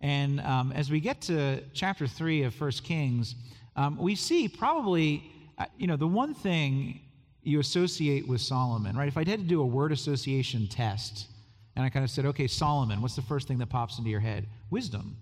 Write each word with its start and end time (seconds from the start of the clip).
And 0.00 0.40
um, 0.40 0.72
as 0.72 0.90
we 0.90 1.00
get 1.00 1.20
to 1.22 1.62
chapter 1.72 2.06
3 2.06 2.44
of 2.44 2.54
First 2.54 2.84
Kings, 2.84 3.34
um, 3.76 3.96
we 3.98 4.14
see 4.14 4.48
probably, 4.48 5.30
uh, 5.58 5.66
you 5.78 5.86
know, 5.86 5.96
the 5.96 6.06
one 6.06 6.34
thing 6.34 7.00
you 7.42 7.60
associate 7.60 8.26
with 8.26 8.40
Solomon, 8.40 8.96
right? 8.96 9.08
If 9.08 9.16
I 9.16 9.20
had 9.20 9.38
to 9.40 9.46
do 9.46 9.60
a 9.60 9.66
word 9.66 9.92
association 9.92 10.66
test, 10.66 11.28
and 11.76 11.84
I 11.84 11.90
kind 11.90 12.04
of 12.04 12.10
said, 12.10 12.26
okay, 12.26 12.46
Solomon, 12.46 13.00
what's 13.00 13.16
the 13.16 13.22
first 13.22 13.46
thing 13.46 13.58
that 13.58 13.68
pops 13.68 13.98
into 13.98 14.10
your 14.10 14.20
head? 14.20 14.46
Wisdom, 14.70 15.16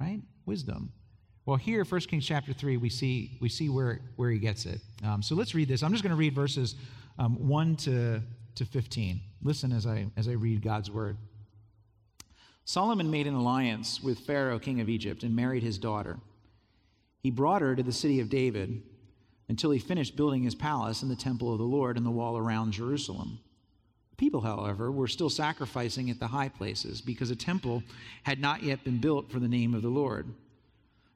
right? 0.00 0.20
Wisdom. 0.46 0.92
Well, 1.44 1.56
here, 1.56 1.84
1 1.84 2.00
Kings 2.02 2.24
chapter 2.24 2.52
3, 2.52 2.76
we 2.76 2.88
see, 2.88 3.36
we 3.40 3.48
see 3.48 3.68
where, 3.68 4.00
where 4.16 4.30
he 4.30 4.38
gets 4.38 4.64
it. 4.64 4.80
Um, 5.04 5.22
so 5.22 5.34
let's 5.34 5.54
read 5.54 5.68
this. 5.68 5.82
I'm 5.82 5.90
just 5.90 6.04
going 6.04 6.12
to 6.12 6.16
read 6.16 6.34
verses 6.34 6.76
um, 7.18 7.48
1 7.48 7.76
to, 7.76 8.22
to 8.54 8.64
15. 8.64 9.20
Listen 9.42 9.72
as 9.72 9.86
I, 9.86 10.06
as 10.16 10.28
I 10.28 10.32
read 10.32 10.62
God's 10.62 10.90
word. 10.90 11.16
Solomon 12.64 13.10
made 13.10 13.26
an 13.26 13.34
alliance 13.34 14.02
with 14.02 14.20
Pharaoh, 14.20 14.58
king 14.58 14.80
of 14.80 14.88
Egypt, 14.88 15.22
and 15.22 15.34
married 15.34 15.62
his 15.62 15.78
daughter. 15.78 16.18
He 17.22 17.30
brought 17.30 17.62
her 17.62 17.74
to 17.74 17.82
the 17.82 17.92
city 17.92 18.20
of 18.20 18.28
David 18.28 18.82
until 19.48 19.70
he 19.70 19.78
finished 19.78 20.16
building 20.16 20.42
his 20.42 20.54
palace 20.54 21.02
and 21.02 21.10
the 21.10 21.16
temple 21.16 21.52
of 21.52 21.58
the 21.58 21.64
Lord 21.64 21.96
and 21.96 22.06
the 22.06 22.10
wall 22.10 22.38
around 22.38 22.72
Jerusalem. 22.72 23.38
The 24.10 24.16
People, 24.16 24.40
however, 24.40 24.90
were 24.90 25.08
still 25.08 25.30
sacrificing 25.30 26.10
at 26.10 26.20
the 26.20 26.28
high 26.28 26.48
places 26.48 27.00
because 27.00 27.30
a 27.30 27.36
temple 27.36 27.82
had 28.22 28.40
not 28.40 28.62
yet 28.62 28.84
been 28.84 28.98
built 28.98 29.30
for 29.30 29.40
the 29.40 29.48
name 29.48 29.74
of 29.74 29.82
the 29.82 29.88
Lord. 29.88 30.32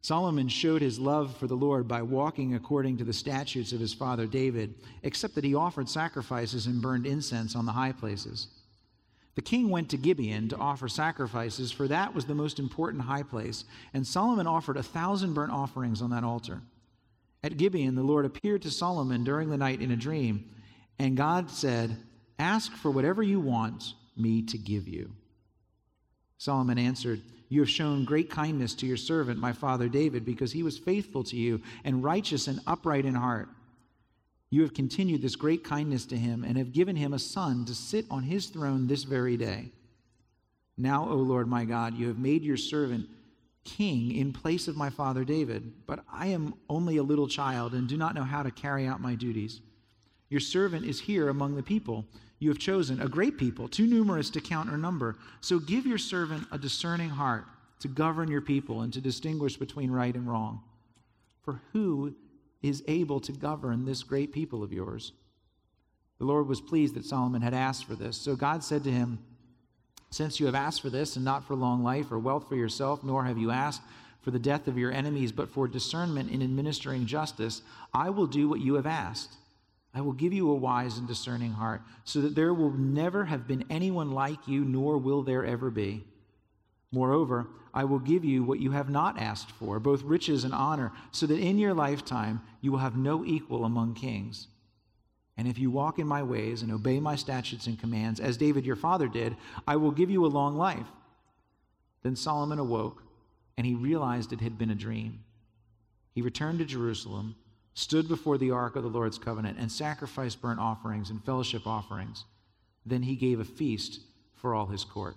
Solomon 0.03 0.49
showed 0.49 0.83
his 0.83 1.01
love 1.01 1.37
for 1.37 1.47
the 1.47 1.57
Lord 1.57 1.89
by 1.89 2.03
walking 2.03 2.55
according 2.55 2.97
to 2.99 3.05
the 3.05 3.13
statutes 3.13 3.73
of 3.73 3.81
his 3.81 3.93
father 3.93 4.27
David, 4.27 4.75
except 5.03 5.35
that 5.35 5.43
he 5.43 5.55
offered 5.55 5.89
sacrifices 5.89 6.67
and 6.67 6.81
burned 6.81 7.07
incense 7.07 7.57
on 7.57 7.67
the 7.67 7.73
high 7.73 7.93
places. 7.93 8.49
The 9.37 9.43
king 9.43 9.71
went 9.71 9.91
to 9.91 9.97
Gibeon 9.97 10.49
to 10.49 10.57
offer 10.57 10.89
sacrifices, 10.89 11.71
for 11.71 11.87
that 11.89 12.15
was 12.15 12.25
the 12.25 12.35
most 12.35 12.59
important 12.59 13.05
high 13.05 13.23
place, 13.23 13.65
and 13.95 14.07
Solomon 14.07 14.47
offered 14.47 14.77
a 14.77 14.83
thousand 14.83 15.35
burnt 15.35 15.53
offerings 15.53 16.03
on 16.03 16.11
that 16.11 16.25
altar. 16.25 16.63
At 17.45 17.57
Gibeon, 17.57 17.95
the 17.95 18.03
Lord 18.03 18.25
appeared 18.25 18.63
to 18.63 18.71
Solomon 18.71 19.23
during 19.23 19.51
the 19.51 19.57
night 19.57 19.81
in 19.81 19.93
a 19.93 19.97
dream, 19.97 20.51
and 20.99 21.17
God 21.17 21.51
said, 21.51 21.97
Ask 22.39 22.73
for 22.73 22.91
whatever 22.91 23.23
you 23.23 23.39
want 23.39 23.95
me 24.17 24.43
to 24.43 24.59
give 24.59 24.89
you. 24.89 25.13
Solomon 26.39 26.79
answered, 26.79 27.23
you 27.49 27.61
have 27.61 27.71
shown 27.71 28.05
great 28.05 28.29
kindness 28.29 28.75
to 28.75 28.87
your 28.87 28.97
servant, 28.97 29.39
my 29.39 29.53
father 29.53 29.89
David, 29.89 30.25
because 30.25 30.53
he 30.53 30.63
was 30.63 30.79
faithful 30.79 31.23
to 31.25 31.37
you 31.37 31.61
and 31.85 32.03
righteous 32.03 32.49
and 32.49 32.61
upright 32.67 33.05
in 33.05 33.15
heart. 33.15 33.49
You 34.51 34.63
have 34.63 34.75
continued 34.75 35.23
this 35.23 35.37
great 35.37 35.65
kindness 35.65 36.07
to 36.07 36.17
him 36.17 36.45
and 36.45 36.57
have 36.57 36.73
given 36.73 36.97
him 36.97 37.13
a 37.13 37.19
son 37.19 37.65
to 37.67 37.75
sit 37.75 38.07
on 38.11 38.23
his 38.23 38.47
throne 38.47 38.87
this 38.87 39.03
very 39.03 39.37
day. 39.37 39.71
Now, 40.79 41.09
O 41.09 41.17
Lord 41.17 41.49
my 41.49 41.65
God, 41.65 41.95
you 41.95 42.09
have 42.09 42.19
made 42.19 42.45
your 42.45 42.57
servant 42.57 43.09
king 43.65 44.15
in 44.15 44.33
place 44.33 44.69
of 44.69 44.77
my 44.77 44.91
father 44.91 45.25
David, 45.25 45.73
but 45.87 46.05
I 46.13 46.29
am 46.29 46.55
only 46.69 46.99
a 46.99 47.03
little 47.03 47.27
child 47.27 47.75
and 47.75 47.89
do 47.89 47.97
not 47.97 48.15
know 48.15 48.23
how 48.23 48.43
to 48.43 48.51
carry 48.51 48.87
out 48.87 49.01
my 49.01 49.15
duties. 49.15 49.61
Your 50.29 50.41
servant 50.41 50.87
is 50.87 51.01
here 51.01 51.29
among 51.29 51.57
the 51.57 51.63
people 51.63 52.05
you 52.39 52.51
have 52.51 52.59
chosen, 52.59 53.01
a 53.01 53.09
great 53.09 53.39
people, 53.39 53.67
too 53.69 53.87
numerous 53.87 54.29
to 54.31 54.41
count 54.41 54.71
or 54.71 54.77
number. 54.77 55.17
So 55.41 55.59
give 55.59 55.87
your 55.87 55.99
servant 55.99 56.47
a 56.53 56.59
discerning 56.59 57.09
heart 57.09 57.47
to 57.81 57.89
govern 57.89 58.31
your 58.31 58.43
people 58.43 58.83
and 58.83 58.93
to 58.93 59.01
distinguish 59.01 59.57
between 59.57 59.91
right 59.91 60.15
and 60.15 60.29
wrong. 60.29 60.63
For 61.43 61.63
who 61.73 62.15
is 62.63 62.83
able 62.89 63.21
to 63.21 63.33
govern 63.33 63.85
this 63.85 64.03
great 64.03 64.33
people 64.33 64.63
of 64.63 64.73
yours? 64.73 65.13
The 66.19 66.25
Lord 66.25 66.49
was 66.49 66.61
pleased 66.61 66.95
that 66.95 67.05
Solomon 67.05 67.43
had 67.43 67.55
asked 67.55 67.85
for 67.85 67.95
this. 67.95 68.17
So 68.17 68.37
God 68.37 68.65
said 68.65 68.85
to 68.85 68.91
him, 68.91 69.19
Since 70.11 70.41
you 70.41 70.47
have 70.47 70.55
asked 70.55 70.81
for 70.81 70.91
this, 70.91 71.17
and 71.17 71.25
not 71.25 71.47
for 71.47 71.55
long 71.55 71.83
life 71.83 72.11
or 72.11 72.19
wealth 72.19 72.49
for 72.49 72.57
yourself, 72.57 73.05
nor 73.05 73.25
have 73.25 73.39
you 73.39 73.51
asked 73.51 73.83
for 74.23 74.31
the 74.31 74.39
death 74.39 74.67
of 74.67 74.79
your 74.79 74.91
enemies, 74.91 75.31
but 75.31 75.51
for 75.51 75.69
discernment 75.69 76.31
in 76.31 76.43
administering 76.43 77.07
justice, 77.07 77.63
I 77.93 78.11
will 78.11 78.27
do 78.27 78.49
what 78.49 78.61
you 78.61 78.75
have 78.75 78.87
asked. 78.87 79.35
I 79.95 80.01
will 80.01 80.13
give 80.13 80.33
you 80.33 80.51
a 80.51 80.55
wise 80.55 80.99
and 80.99 81.07
discerning 81.07 81.53
heart, 81.53 81.83
so 82.05 82.21
that 82.23 82.35
there 82.35 82.53
will 82.53 82.73
never 82.73 83.25
have 83.27 83.47
been 83.47 83.65
anyone 83.71 84.11
like 84.11 84.49
you, 84.49 84.65
nor 84.65 84.99
will 84.99 85.23
there 85.23 85.45
ever 85.45 85.71
be. 85.71 86.05
Moreover, 86.97 87.47
I 87.75 87.85
will 87.85 87.99
give 87.99 88.25
you 88.25 88.43
what 88.43 88.59
you 88.59 88.71
have 88.71 88.89
not 88.89 89.21
asked 89.21 89.51
for, 89.51 89.79
both 89.79 90.03
riches 90.03 90.45
and 90.45 90.55
honor, 90.55 90.93
so 91.11 91.27
that 91.27 91.39
in 91.39 91.59
your 91.59 91.75
lifetime 91.75 92.41
you 92.63 92.73
will 92.73 92.79
have 92.79 92.97
no 92.97 93.23
equal 93.23 93.67
among 93.67 93.93
kings. 93.93 94.47
And 95.37 95.47
if 95.47 95.59
you 95.59 95.71
walk 95.71 95.99
in 95.99 96.07
my 96.07 96.23
ways 96.23 96.63
and 96.63 96.73
obey 96.73 96.99
my 96.99 97.15
statutes 97.15 97.67
and 97.67 97.79
commands, 97.79 98.19
as 98.19 98.39
David 98.39 98.65
your 98.65 98.77
father 98.77 99.09
did, 99.09 99.37
I 99.69 99.77
will 99.77 99.91
give 99.91 100.09
you 100.09 100.25
a 100.25 100.29
long 100.39 100.57
life. 100.57 100.87
Then 102.03 102.17
Solomon 102.17 102.59
awoke, 102.59 103.03
and 103.59 103.67
he 103.67 103.75
realized 103.75 104.33
it 104.33 104.41
had 104.41 104.57
been 104.57 104.71
a 104.71 104.75
dream. 104.75 105.23
He 106.15 106.23
returned 106.23 106.61
to 106.61 106.65
Jerusalem 106.65 107.37
stood 107.75 108.09
before 108.09 108.39
the 108.39 108.53
ark 108.53 108.75
of 108.75 108.83
the 108.83 108.89
Lord's 108.89 109.19
covenant, 109.19 109.59
and 109.61 109.71
sacrificed 109.71 110.41
burnt 110.41 110.59
offerings 110.59 111.11
and 111.11 111.23
fellowship 111.23 111.67
offerings. 111.67 112.25
Then 112.87 113.03
he 113.03 113.17
gave 113.17 113.39
a 113.39 113.45
feast 113.45 114.01
for 114.35 114.55
all 114.55 114.65
his 114.65 114.83
court. 114.83 115.15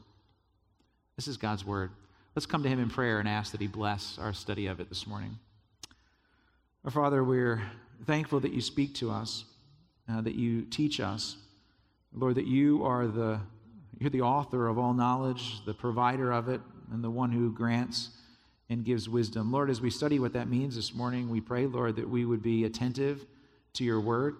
This 1.19 1.27
is 1.27 1.35
God's 1.35 1.65
word. 1.65 1.91
Let's 2.33 2.45
come 2.45 2.63
to 2.63 2.69
him 2.69 2.79
in 2.79 2.89
prayer 2.89 3.19
and 3.19 3.27
ask 3.27 3.51
that 3.51 3.59
he 3.59 3.67
bless 3.67 4.17
our 4.17 4.31
study 4.31 4.67
of 4.67 4.79
it 4.79 4.87
this 4.87 5.05
morning. 5.05 5.37
Our 6.85 6.91
Father, 6.91 7.25
we're 7.25 7.61
thankful 8.05 8.39
that 8.39 8.53
you 8.53 8.61
speak 8.61 8.95
to 8.95 9.11
us, 9.11 9.43
uh, 10.07 10.21
that 10.21 10.35
you 10.35 10.61
teach 10.61 11.01
us. 11.01 11.35
Lord, 12.13 12.35
that 12.35 12.47
you 12.47 12.85
are 12.85 13.05
the 13.05 13.41
you're 13.99 14.09
the 14.09 14.21
author 14.21 14.69
of 14.69 14.77
all 14.77 14.93
knowledge, 14.93 15.65
the 15.65 15.73
provider 15.73 16.31
of 16.31 16.47
it, 16.47 16.61
and 16.93 17.03
the 17.03 17.09
one 17.11 17.33
who 17.33 17.51
grants 17.51 18.11
and 18.69 18.85
gives 18.85 19.09
wisdom. 19.09 19.51
Lord, 19.51 19.69
as 19.69 19.81
we 19.81 19.89
study 19.89 20.19
what 20.19 20.31
that 20.31 20.47
means 20.47 20.77
this 20.77 20.93
morning, 20.93 21.29
we 21.29 21.41
pray, 21.41 21.65
Lord, 21.65 21.97
that 21.97 22.09
we 22.09 22.23
would 22.23 22.41
be 22.41 22.63
attentive 22.63 23.25
to 23.73 23.83
your 23.83 23.99
word, 23.99 24.37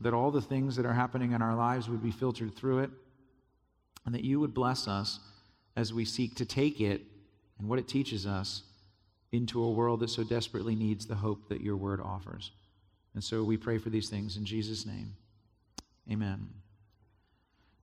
that 0.00 0.14
all 0.14 0.32
the 0.32 0.42
things 0.42 0.74
that 0.74 0.84
are 0.84 0.94
happening 0.94 1.30
in 1.30 1.42
our 1.42 1.54
lives 1.54 1.88
would 1.88 2.02
be 2.02 2.10
filtered 2.10 2.56
through 2.56 2.80
it, 2.80 2.90
and 4.04 4.12
that 4.16 4.24
you 4.24 4.40
would 4.40 4.52
bless 4.52 4.88
us 4.88 5.20
as 5.76 5.92
we 5.92 6.04
seek 6.04 6.34
to 6.36 6.44
take 6.44 6.80
it 6.80 7.02
and 7.58 7.68
what 7.68 7.78
it 7.78 7.86
teaches 7.86 8.26
us 8.26 8.62
into 9.32 9.62
a 9.62 9.70
world 9.70 10.00
that 10.00 10.08
so 10.08 10.24
desperately 10.24 10.74
needs 10.74 11.06
the 11.06 11.14
hope 11.14 11.48
that 11.48 11.60
your 11.60 11.76
word 11.76 12.00
offers. 12.00 12.52
And 13.14 13.22
so 13.22 13.44
we 13.44 13.56
pray 13.56 13.78
for 13.78 13.90
these 13.90 14.08
things 14.08 14.36
in 14.36 14.44
Jesus' 14.44 14.86
name. 14.86 15.14
Amen. 16.10 16.48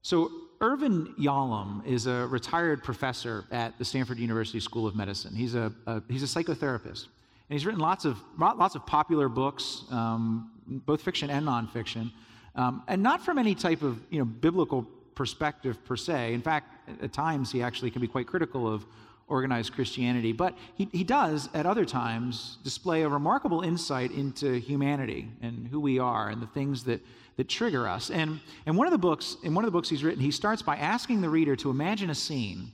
So, 0.02 0.30
Irvin 0.60 1.14
Yalom 1.18 1.84
is 1.86 2.06
a 2.06 2.26
retired 2.28 2.82
professor 2.82 3.44
at 3.50 3.76
the 3.78 3.84
Stanford 3.84 4.18
University 4.18 4.60
School 4.60 4.86
of 4.86 4.94
Medicine. 4.94 5.34
He's 5.34 5.54
a, 5.54 5.72
a 5.86 6.02
he's 6.08 6.22
a 6.22 6.26
psychotherapist. 6.26 7.06
And 7.48 7.58
he's 7.58 7.66
written 7.66 7.80
lots 7.80 8.06
of, 8.06 8.18
lots 8.38 8.74
of 8.74 8.86
popular 8.86 9.28
books, 9.28 9.84
um, 9.90 10.50
both 10.66 11.02
fiction 11.02 11.28
and 11.28 11.46
nonfiction, 11.46 12.10
um, 12.54 12.82
and 12.88 13.02
not 13.02 13.22
from 13.22 13.36
any 13.38 13.54
type 13.54 13.82
of 13.82 14.00
you 14.08 14.18
know, 14.18 14.24
biblical 14.24 14.86
perspective 15.14 15.84
per 15.84 15.96
se. 15.96 16.34
In 16.34 16.42
fact, 16.42 16.88
at 17.02 17.12
times 17.12 17.52
he 17.52 17.62
actually 17.62 17.90
can 17.90 18.00
be 18.00 18.08
quite 18.08 18.26
critical 18.26 18.72
of 18.72 18.84
organized 19.28 19.72
Christianity. 19.72 20.32
But 20.32 20.56
he, 20.74 20.88
he 20.92 21.04
does, 21.04 21.48
at 21.54 21.64
other 21.66 21.84
times, 21.84 22.58
display 22.62 23.02
a 23.02 23.08
remarkable 23.08 23.62
insight 23.62 24.10
into 24.10 24.54
humanity 24.54 25.28
and 25.40 25.66
who 25.68 25.80
we 25.80 25.98
are 25.98 26.28
and 26.28 26.42
the 26.42 26.46
things 26.48 26.84
that 26.84 27.00
that 27.36 27.48
trigger 27.48 27.88
us. 27.88 28.10
And, 28.10 28.40
and 28.66 28.76
one 28.76 28.86
of 28.86 28.92
the 28.92 28.98
books, 28.98 29.36
in 29.42 29.54
one 29.54 29.64
of 29.64 29.66
the 29.66 29.72
books 29.72 29.88
he's 29.88 30.04
written, 30.04 30.22
he 30.22 30.30
starts 30.30 30.62
by 30.62 30.76
asking 30.76 31.20
the 31.20 31.28
reader 31.28 31.56
to 31.56 31.70
imagine 31.70 32.10
a 32.10 32.14
scene 32.14 32.70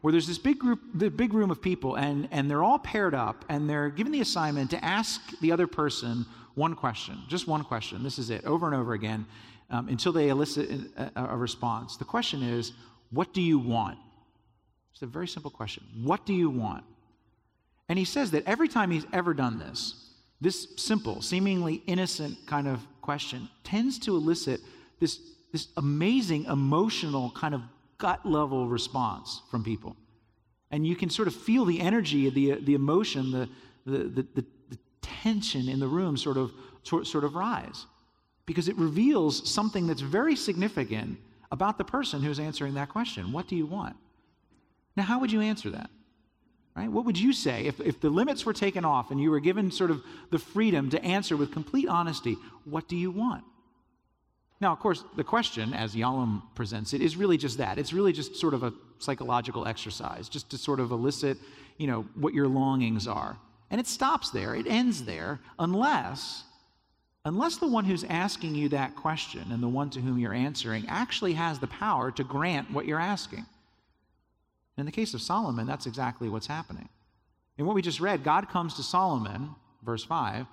where 0.00 0.12
there's 0.12 0.26
this 0.26 0.38
big 0.38 0.58
group, 0.58 0.80
the 0.94 1.08
big 1.08 1.32
room 1.32 1.50
of 1.50 1.62
people, 1.62 1.94
and, 1.94 2.28
and 2.30 2.50
they're 2.50 2.62
all 2.62 2.78
paired 2.78 3.14
up, 3.14 3.44
and 3.48 3.70
they're 3.70 3.88
given 3.88 4.12
the 4.12 4.20
assignment 4.20 4.70
to 4.70 4.84
ask 4.84 5.20
the 5.40 5.50
other 5.50 5.66
person 5.66 6.26
one 6.54 6.74
question, 6.74 7.18
just 7.28 7.48
one 7.48 7.64
question. 7.64 8.02
This 8.02 8.18
is 8.18 8.30
it, 8.30 8.44
over 8.44 8.66
and 8.66 8.74
over 8.74 8.92
again, 8.92 9.24
um, 9.70 9.88
until 9.88 10.12
they 10.12 10.28
elicit 10.28 10.70
a, 10.96 11.10
a 11.16 11.36
response. 11.36 11.96
The 11.96 12.04
question 12.04 12.42
is, 12.42 12.72
what 13.10 13.32
do 13.32 13.40
you 13.40 13.58
want? 13.58 13.98
It's 14.92 15.02
a 15.02 15.06
very 15.06 15.28
simple 15.28 15.50
question. 15.50 15.84
What 16.02 16.24
do 16.26 16.32
you 16.32 16.50
want? 16.50 16.84
And 17.88 17.98
he 17.98 18.04
says 18.04 18.30
that 18.30 18.44
every 18.46 18.68
time 18.68 18.90
he's 18.90 19.06
ever 19.12 19.34
done 19.34 19.58
this, 19.58 19.94
this 20.40 20.68
simple, 20.76 21.22
seemingly 21.22 21.82
innocent 21.86 22.38
kind 22.46 22.68
of 22.68 22.80
question 23.00 23.48
tends 23.62 23.98
to 24.00 24.16
elicit 24.16 24.60
this, 25.00 25.20
this 25.52 25.68
amazing 25.76 26.44
emotional 26.44 27.30
kind 27.30 27.54
of 27.54 27.62
gut 27.98 28.24
level 28.24 28.68
response 28.68 29.42
from 29.50 29.64
people. 29.64 29.96
And 30.70 30.86
you 30.86 30.96
can 30.96 31.10
sort 31.10 31.28
of 31.28 31.34
feel 31.34 31.64
the 31.64 31.80
energy, 31.80 32.30
the, 32.30 32.60
the 32.60 32.74
emotion, 32.74 33.30
the, 33.30 33.48
the, 33.86 33.98
the, 33.98 34.26
the, 34.34 34.46
tension 35.24 35.68
in 35.68 35.80
the 35.80 35.86
room 35.86 36.16
sort 36.16 36.36
of, 36.36 36.50
sort 36.82 37.24
of 37.24 37.34
rise. 37.34 37.86
Because 38.46 38.68
it 38.68 38.76
reveals 38.76 39.50
something 39.50 39.86
that's 39.86 40.02
very 40.02 40.36
significant 40.36 41.18
about 41.50 41.78
the 41.78 41.84
person 41.84 42.22
who's 42.22 42.38
answering 42.38 42.74
that 42.74 42.88
question. 42.88 43.32
What 43.32 43.48
do 43.48 43.56
you 43.56 43.66
want? 43.66 43.96
Now, 44.96 45.04
how 45.04 45.20
would 45.20 45.32
you 45.32 45.40
answer 45.40 45.70
that? 45.70 45.90
Right? 46.76 46.90
What 46.90 47.04
would 47.04 47.18
you 47.18 47.32
say 47.32 47.66
if, 47.66 47.80
if 47.80 48.00
the 48.00 48.10
limits 48.10 48.44
were 48.44 48.52
taken 48.52 48.84
off 48.84 49.12
and 49.12 49.20
you 49.20 49.30
were 49.30 49.40
given 49.40 49.70
sort 49.70 49.92
of 49.92 50.02
the 50.30 50.38
freedom 50.38 50.90
to 50.90 51.02
answer 51.04 51.36
with 51.36 51.52
complete 51.52 51.88
honesty, 51.88 52.36
what 52.64 52.88
do 52.88 52.96
you 52.96 53.12
want? 53.12 53.44
Now, 54.60 54.72
of 54.72 54.80
course, 54.80 55.04
the 55.16 55.24
question, 55.24 55.72
as 55.74 55.94
Yalom 55.94 56.42
presents 56.54 56.92
it, 56.92 57.00
is 57.00 57.16
really 57.16 57.36
just 57.36 57.58
that. 57.58 57.78
It's 57.78 57.92
really 57.92 58.12
just 58.12 58.36
sort 58.36 58.54
of 58.54 58.62
a 58.62 58.72
psychological 58.98 59.66
exercise, 59.66 60.28
just 60.28 60.50
to 60.50 60.58
sort 60.58 60.80
of 60.80 60.90
elicit, 60.90 61.38
you 61.76 61.86
know, 61.86 62.06
what 62.14 62.34
your 62.34 62.48
longings 62.48 63.06
are. 63.06 63.36
And 63.70 63.80
it 63.80 63.86
stops 63.86 64.30
there, 64.30 64.54
it 64.54 64.66
ends 64.66 65.04
there, 65.04 65.40
unless 65.58 66.44
unless 67.24 67.56
the 67.56 67.66
one 67.66 67.84
who's 67.84 68.04
asking 68.04 68.54
you 68.54 68.68
that 68.70 68.96
question 68.96 69.44
and 69.50 69.62
the 69.62 69.68
one 69.68 69.90
to 69.90 70.00
whom 70.00 70.18
you're 70.18 70.34
answering 70.34 70.84
actually 70.88 71.32
has 71.34 71.58
the 71.58 71.66
power 71.66 72.10
to 72.12 72.24
grant 72.24 72.70
what 72.70 72.86
you're 72.86 73.00
asking. 73.00 73.46
In 74.76 74.86
the 74.86 74.92
case 74.92 75.14
of 75.14 75.22
Solomon, 75.22 75.66
that's 75.66 75.86
exactly 75.86 76.28
what's 76.28 76.46
happening. 76.46 76.88
In 77.56 77.66
what 77.66 77.74
we 77.74 77.82
just 77.82 78.00
read, 78.00 78.24
God 78.24 78.48
comes 78.48 78.74
to 78.74 78.82
Solomon, 78.82 79.50
verse 79.82 80.04
5, 80.04 80.46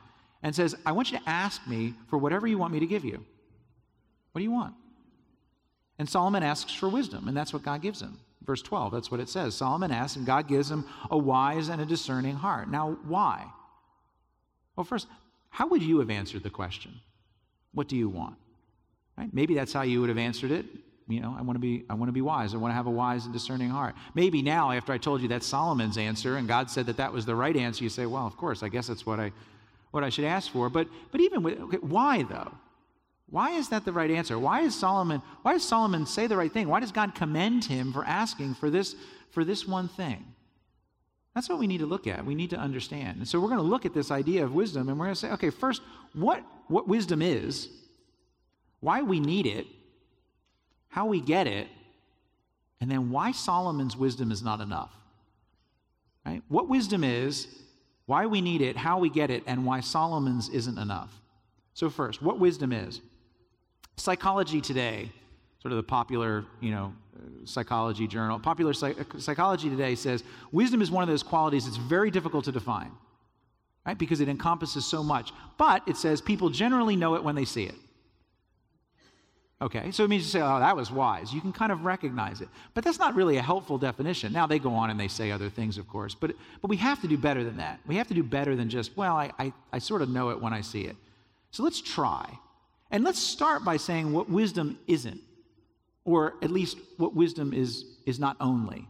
and 0.44 0.56
says, 0.56 0.76
I 0.86 0.92
want 0.92 1.12
you 1.12 1.18
to 1.18 1.30
ask 1.30 1.68
me 1.68 1.94
for 2.08 2.18
whatever 2.18 2.48
you 2.48 2.58
want 2.58 2.74
me 2.74 2.80
to 2.80 2.86
give 2.86 3.04
you. 3.04 3.24
What 4.32 4.40
do 4.40 4.44
you 4.44 4.52
want? 4.52 4.76
And 6.00 6.08
Solomon 6.08 6.44
asks 6.44 6.74
for 6.74 6.90
wisdom, 6.90 7.28
and 7.28 7.36
that's 7.36 7.54
what 7.54 7.64
God 7.64 7.82
gives 7.82 8.02
him. 8.02 8.20
Verse 8.44 8.62
12, 8.62 8.92
that's 8.92 9.12
what 9.12 9.20
it 9.20 9.30
says. 9.30 9.56
Solomon 9.56 9.92
asks, 9.92 10.16
and 10.16 10.26
God 10.26 10.48
gives 10.48 10.72
him 10.72 10.86
a 11.12 11.18
wise 11.18 11.70
and 11.70 11.82
a 11.82 11.86
discerning 11.86 12.36
heart. 12.36 12.70
Now, 12.70 12.98
why? 13.06 13.46
Well, 14.76 14.84
first, 14.84 15.08
how 15.52 15.68
would 15.68 15.84
you 15.84 16.00
have 16.00 16.10
answered 16.10 16.44
the 16.44 16.50
question? 16.50 16.94
What 17.74 17.88
do 17.88 17.96
you 17.96 18.10
want? 18.10 18.36
Right? 19.18 19.30
Maybe 19.34 19.54
that's 19.54 19.74
how 19.74 19.84
you 19.84 20.00
would 20.00 20.10
have 20.10 20.18
answered 20.18 20.52
it. 20.52 20.66
You 21.08 21.20
know, 21.20 21.36
I 21.38 21.42
want 21.42 21.56
to 21.58 21.60
be 21.60 21.84
I 21.90 21.94
want 21.94 22.08
to 22.08 22.14
be 22.14 22.22
wise. 22.22 22.54
I 22.54 22.58
want 22.58 22.72
to 22.72 22.76
have 22.76 22.88
a 22.88 22.92
wise 22.92 23.26
and 23.26 23.34
discerning 23.34 23.70
heart. 23.70 23.96
Maybe 24.16 24.42
now 24.42 24.72
after 24.72 24.94
I 24.94 24.98
told 24.98 25.22
you 25.22 25.28
that's 25.28 25.46
Solomon's 25.46 25.98
answer 25.98 26.38
and 26.38 26.48
God 26.48 26.70
said 26.70 26.86
that 26.86 26.98
that 26.98 27.12
was 27.12 27.26
the 27.26 27.36
right 27.36 27.56
answer, 27.56 27.84
you 27.84 27.90
say, 27.90 28.06
"Well, 28.06 28.26
of 28.26 28.38
course, 28.38 28.64
I 28.64 28.70
guess 28.70 28.88
that's 28.88 29.06
what 29.06 29.20
I 29.20 29.34
what 29.92 30.06
I 30.06 30.10
should 30.10 30.24
ask 30.24 30.50
for." 30.52 30.70
But 30.70 30.88
but 31.12 31.20
even 31.20 31.44
with 31.44 31.60
okay, 31.60 31.78
why 31.78 32.24
though? 32.24 32.54
Why 33.30 33.52
is 33.52 33.70
that 33.70 33.84
the 33.84 33.92
right 33.92 34.12
answer? 34.12 34.40
Why 34.40 34.62
is 34.62 34.74
Solomon 34.74 35.22
why 35.42 35.52
does 35.54 35.68
Solomon 35.68 36.06
say 36.06 36.28
the 36.28 36.38
right 36.38 36.52
thing? 36.52 36.70
Why 36.70 36.80
does 36.80 36.94
God 36.94 37.14
commend 37.14 37.66
him 37.66 37.92
for 37.92 38.06
asking 38.06 38.54
for 38.56 38.70
this 38.70 38.96
for 39.32 39.44
this 39.44 39.68
one 39.68 39.90
thing? 39.90 40.24
That's 41.34 41.48
what 41.48 41.60
we 41.60 41.68
need 41.68 41.80
to 41.80 41.86
look 41.86 42.08
at. 42.08 42.26
We 42.26 42.36
need 42.36 42.50
to 42.50 42.58
understand. 42.58 43.20
And 43.20 43.28
so 43.28 43.40
we're 43.40 43.48
going 43.48 43.60
to 43.60 43.66
look 43.66 43.86
at 43.86 43.94
this 43.94 44.12
idea 44.12 44.44
of 44.44 44.54
wisdom 44.54 44.90
and 44.90 45.00
we're 45.00 45.06
going 45.06 45.16
to 45.16 45.20
say, 45.20 45.32
okay, 45.32 45.50
first, 45.50 45.82
what, 46.14 46.44
what 46.68 46.88
wisdom 46.88 47.22
is, 47.22 47.70
why 48.82 49.02
we 49.02 49.20
need 49.20 49.46
it, 49.46 49.66
how 50.90 51.06
we 51.06 51.22
get 51.22 51.48
it, 51.48 51.68
and 52.82 52.92
then 52.92 53.12
why 53.12 53.32
Solomon's 53.32 53.96
wisdom 53.96 54.32
is 54.32 54.42
not 54.42 54.60
enough. 54.60 54.92
Right? 56.26 56.42
What 56.50 56.68
wisdom 56.68 57.04
is, 57.04 57.48
why 58.08 58.26
we 58.26 58.42
need 58.42 58.62
it, 58.62 58.76
how 58.76 59.00
we 59.00 59.10
get 59.10 59.30
it, 59.30 59.44
and 59.48 59.66
why 59.66 59.80
Solomon's 59.80 60.50
isn't 60.50 60.78
enough. 60.78 61.22
So, 61.74 61.90
first, 61.90 62.22
what 62.22 62.40
wisdom 62.40 62.74
is. 62.74 63.02
Psychology 63.96 64.60
today, 64.60 65.12
sort 65.62 65.72
of 65.72 65.78
the 65.78 65.84
popular, 65.84 66.44
you 66.60 66.72
know, 66.72 66.94
psychology 67.46 68.08
journal, 68.08 68.40
Popular 68.40 68.74
Psych- 68.74 68.98
Psychology 69.20 69.70
Today 69.70 69.96
says 69.96 70.24
wisdom 70.52 70.82
is 70.82 70.90
one 70.90 71.04
of 71.04 71.10
those 71.10 71.24
qualities 71.24 71.66
that's 71.66 71.78
very 71.78 72.10
difficult 72.10 72.46
to 72.46 72.52
define, 72.52 72.92
right? 73.86 73.98
Because 73.98 74.22
it 74.22 74.30
encompasses 74.30 74.86
so 74.86 75.04
much. 75.04 75.32
But 75.58 75.88
it 75.88 75.98
says 75.98 76.20
people 76.20 76.50
generally 76.50 76.96
know 76.96 77.16
it 77.16 77.24
when 77.24 77.36
they 77.36 77.46
see 77.46 77.66
it. 77.66 77.76
Okay, 79.62 79.92
so 79.92 80.04
it 80.04 80.10
means 80.10 80.24
you 80.24 80.30
say, 80.30 80.42
oh, 80.42 80.60
that 80.60 80.76
was 80.76 80.90
wise. 80.90 81.32
You 81.32 81.40
can 81.40 81.54
kind 81.54 81.72
of 81.72 81.86
recognize 81.86 82.42
it. 82.42 82.50
But 82.74 82.84
that's 82.84 82.98
not 82.98 83.14
really 83.14 83.38
a 83.38 83.44
helpful 83.44 83.78
definition. 83.78 84.34
Now, 84.34 84.48
they 84.48 84.58
go 84.58 84.74
on 84.74 84.90
and 84.90 85.00
they 85.00 85.08
say 85.08 85.30
other 85.30 85.52
things, 85.52 85.78
of 85.78 85.88
course, 85.88 86.16
but, 86.16 86.32
but 86.64 86.70
we 86.70 86.78
have 86.78 87.00
to 87.02 87.08
do 87.08 87.16
better 87.16 87.44
than 87.44 87.58
that. 87.58 87.80
We 87.86 87.96
have 87.98 88.08
to 88.08 88.16
do 88.16 88.24
better 88.24 88.56
than 88.56 88.70
just, 88.70 88.98
well, 88.98 89.16
I, 89.16 89.30
I, 89.38 89.54
I 89.72 89.78
sort 89.78 90.02
of 90.02 90.10
know 90.10 90.32
it 90.32 90.42
when 90.42 90.52
I 90.52 90.62
see 90.62 90.86
it. 90.86 90.96
So 91.52 91.62
let's 91.62 91.80
try. 91.80 92.28
And 92.90 93.04
let's 93.04 93.20
start 93.20 93.64
by 93.64 93.78
saying 93.78 94.12
what 94.12 94.28
wisdom 94.28 94.80
isn't 94.88 95.22
or 96.06 96.36
at 96.42 96.50
least 96.50 96.78
what 96.98 97.16
wisdom 97.16 97.54
is, 97.54 97.86
is 98.06 98.20
not 98.20 98.36
only. 98.40 98.88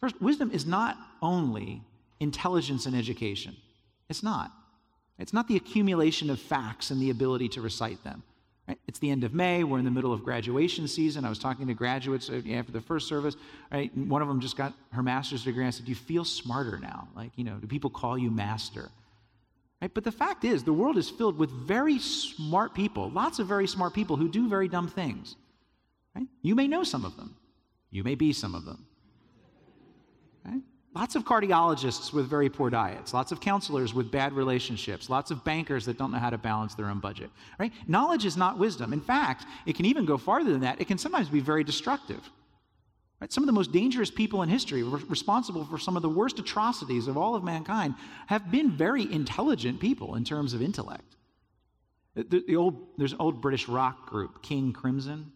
First, 0.00 0.20
wisdom 0.20 0.50
is 0.50 0.66
not 0.66 0.96
only 1.20 1.82
intelligence 2.20 2.86
and 2.86 2.96
education. 2.96 3.56
It's 4.08 4.22
not. 4.22 4.50
It's 5.18 5.32
not 5.32 5.48
the 5.48 5.56
accumulation 5.56 6.30
of 6.30 6.40
facts 6.40 6.90
and 6.90 7.00
the 7.00 7.10
ability 7.10 7.48
to 7.50 7.60
recite 7.60 8.02
them. 8.04 8.22
Right? 8.66 8.78
It's 8.86 8.98
the 8.98 9.10
end 9.10 9.24
of 9.24 9.34
May. 9.34 9.64
We're 9.64 9.78
in 9.78 9.84
the 9.84 9.90
middle 9.90 10.12
of 10.12 10.24
graduation 10.24 10.88
season. 10.88 11.24
I 11.24 11.28
was 11.28 11.38
talking 11.38 11.66
to 11.66 11.74
graduates 11.74 12.30
uh, 12.30 12.40
after 12.52 12.72
the 12.72 12.80
first 12.80 13.08
service. 13.08 13.36
Right? 13.70 13.94
One 13.96 14.22
of 14.22 14.28
them 14.28 14.40
just 14.40 14.56
got 14.56 14.72
her 14.92 15.02
master's 15.02 15.44
degree. 15.44 15.66
I 15.66 15.70
said, 15.70 15.86
"Do 15.86 15.90
you 15.90 15.96
feel 15.96 16.24
smarter 16.24 16.78
now? 16.78 17.08
Like, 17.14 17.32
you 17.36 17.44
know, 17.44 17.56
do 17.56 17.66
people 17.66 17.90
call 17.90 18.16
you 18.16 18.30
master?" 18.30 18.88
Right? 19.82 19.92
But 19.92 20.04
the 20.04 20.12
fact 20.12 20.44
is, 20.44 20.62
the 20.62 20.72
world 20.72 20.98
is 20.98 21.10
filled 21.10 21.36
with 21.38 21.50
very 21.50 21.98
smart 21.98 22.74
people, 22.74 23.10
lots 23.10 23.38
of 23.38 23.46
very 23.46 23.66
smart 23.66 23.92
people 23.92 24.16
who 24.16 24.28
do 24.28 24.48
very 24.48 24.68
dumb 24.68 24.88
things. 24.88 25.36
Right? 26.14 26.26
You 26.42 26.54
may 26.54 26.68
know 26.68 26.84
some 26.84 27.04
of 27.04 27.16
them. 27.16 27.36
You 27.90 28.04
may 28.04 28.14
be 28.14 28.32
some 28.32 28.54
of 28.54 28.64
them. 28.64 28.86
Right? 30.44 30.60
Lots 30.94 31.14
of 31.14 31.24
cardiologists 31.24 32.12
with 32.12 32.28
very 32.28 32.48
poor 32.48 32.68
diets, 32.68 33.14
lots 33.14 33.30
of 33.30 33.40
counselors 33.40 33.94
with 33.94 34.10
bad 34.10 34.32
relationships, 34.32 35.08
lots 35.08 35.30
of 35.30 35.44
bankers 35.44 35.84
that 35.86 35.98
don't 35.98 36.10
know 36.10 36.18
how 36.18 36.30
to 36.30 36.38
balance 36.38 36.74
their 36.74 36.86
own 36.86 36.98
budget. 36.98 37.30
Right? 37.58 37.72
Knowledge 37.86 38.24
is 38.24 38.36
not 38.36 38.58
wisdom. 38.58 38.92
In 38.92 39.00
fact, 39.00 39.44
it 39.66 39.76
can 39.76 39.84
even 39.84 40.04
go 40.04 40.18
farther 40.18 40.50
than 40.50 40.62
that. 40.62 40.80
It 40.80 40.88
can 40.88 40.98
sometimes 40.98 41.28
be 41.28 41.40
very 41.40 41.62
destructive. 41.62 42.28
Right? 43.20 43.32
Some 43.32 43.44
of 43.44 43.46
the 43.46 43.52
most 43.52 43.70
dangerous 43.70 44.10
people 44.10 44.42
in 44.42 44.48
history, 44.48 44.82
responsible 44.82 45.64
for 45.64 45.78
some 45.78 45.94
of 45.94 46.02
the 46.02 46.08
worst 46.08 46.38
atrocities 46.38 47.06
of 47.06 47.16
all 47.16 47.34
of 47.34 47.44
mankind, 47.44 47.94
have 48.26 48.50
been 48.50 48.70
very 48.70 49.02
intelligent 49.12 49.78
people 49.78 50.16
in 50.16 50.24
terms 50.24 50.54
of 50.54 50.62
intellect. 50.62 51.16
The, 52.14 52.42
the 52.46 52.56
old, 52.56 52.86
there's 52.98 53.12
an 53.12 53.20
old 53.20 53.40
British 53.40 53.68
rock 53.68 54.06
group, 54.06 54.42
King 54.42 54.72
Crimson. 54.72 55.32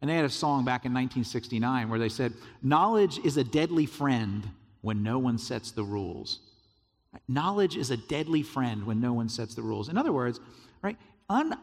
And 0.00 0.08
they 0.08 0.14
had 0.14 0.24
a 0.24 0.30
song 0.30 0.64
back 0.64 0.86
in 0.86 0.92
1969 0.92 1.88
where 1.88 1.98
they 1.98 2.08
said, 2.08 2.32
Knowledge 2.62 3.18
is 3.18 3.36
a 3.36 3.44
deadly 3.44 3.86
friend 3.86 4.48
when 4.80 5.02
no 5.02 5.18
one 5.18 5.38
sets 5.38 5.72
the 5.72 5.82
rules. 5.82 6.40
Knowledge 7.28 7.76
is 7.76 7.90
a 7.90 7.96
deadly 7.96 8.42
friend 8.42 8.86
when 8.86 9.00
no 9.00 9.12
one 9.12 9.28
sets 9.28 9.54
the 9.54 9.62
rules. 9.62 9.88
In 9.88 9.98
other 9.98 10.12
words, 10.12 10.40
right, 10.80 10.96
un, 11.28 11.58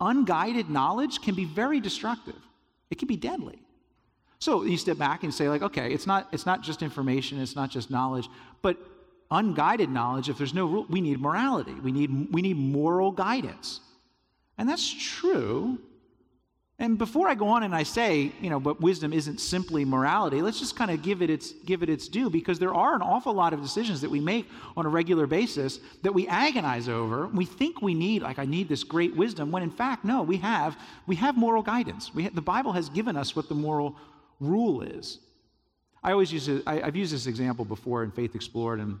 unguided 0.00 0.70
knowledge 0.70 1.20
can 1.20 1.34
be 1.34 1.44
very 1.44 1.80
destructive. 1.80 2.40
It 2.90 2.98
can 2.98 3.08
be 3.08 3.16
deadly. 3.16 3.60
So 4.38 4.62
you 4.62 4.76
step 4.76 4.98
back 4.98 5.24
and 5.24 5.34
say, 5.34 5.48
like, 5.48 5.62
okay, 5.62 5.92
it's 5.92 6.06
not, 6.06 6.28
it's 6.32 6.46
not 6.46 6.62
just 6.62 6.82
information, 6.82 7.40
it's 7.40 7.56
not 7.56 7.70
just 7.70 7.90
knowledge, 7.90 8.28
but 8.62 8.76
unguided 9.30 9.90
knowledge, 9.90 10.28
if 10.28 10.38
there's 10.38 10.54
no 10.54 10.66
rule, 10.66 10.86
we 10.88 11.00
need 11.00 11.20
morality. 11.20 11.74
We 11.74 11.92
need, 11.92 12.32
we 12.32 12.40
need 12.40 12.56
moral 12.56 13.10
guidance. 13.10 13.80
And 14.56 14.68
that's 14.68 14.88
true 14.88 15.78
and 16.80 16.96
before 16.96 17.28
I 17.28 17.34
go 17.34 17.48
on 17.48 17.64
and 17.64 17.74
I 17.74 17.82
say, 17.82 18.30
you 18.40 18.50
know, 18.50 18.60
but 18.60 18.80
wisdom 18.80 19.12
isn't 19.12 19.40
simply 19.40 19.84
morality, 19.84 20.40
let's 20.40 20.60
just 20.60 20.76
kind 20.76 20.92
of 20.92 21.02
give 21.02 21.22
it 21.22 21.28
its 21.28 21.52
give 21.64 21.82
it 21.82 21.88
its 21.88 22.06
due 22.06 22.30
because 22.30 22.60
there 22.60 22.72
are 22.72 22.94
an 22.94 23.02
awful 23.02 23.32
lot 23.32 23.52
of 23.52 23.60
decisions 23.60 24.00
that 24.02 24.10
we 24.10 24.20
make 24.20 24.48
on 24.76 24.86
a 24.86 24.88
regular 24.88 25.26
basis 25.26 25.80
that 26.02 26.14
we 26.14 26.28
agonize 26.28 26.88
over. 26.88 27.26
We 27.26 27.46
think 27.46 27.82
we 27.82 27.94
need 27.94 28.22
like 28.22 28.38
I 28.38 28.44
need 28.44 28.68
this 28.68 28.84
great 28.84 29.16
wisdom 29.16 29.50
when 29.50 29.64
in 29.64 29.72
fact 29.72 30.04
no, 30.04 30.22
we 30.22 30.36
have 30.36 30.78
we 31.08 31.16
have 31.16 31.36
moral 31.36 31.64
guidance. 31.64 32.14
We 32.14 32.22
have, 32.24 32.36
the 32.36 32.42
Bible 32.42 32.72
has 32.72 32.88
given 32.88 33.16
us 33.16 33.34
what 33.34 33.48
the 33.48 33.56
moral 33.56 33.96
rule 34.38 34.82
is. 34.82 35.18
I 36.04 36.12
always 36.12 36.32
use 36.32 36.46
it, 36.46 36.62
I, 36.64 36.80
I've 36.80 36.94
used 36.94 37.12
this 37.12 37.26
example 37.26 37.64
before 37.64 38.04
in 38.04 38.12
Faith 38.12 38.36
Explored 38.36 38.78
and 38.78 39.00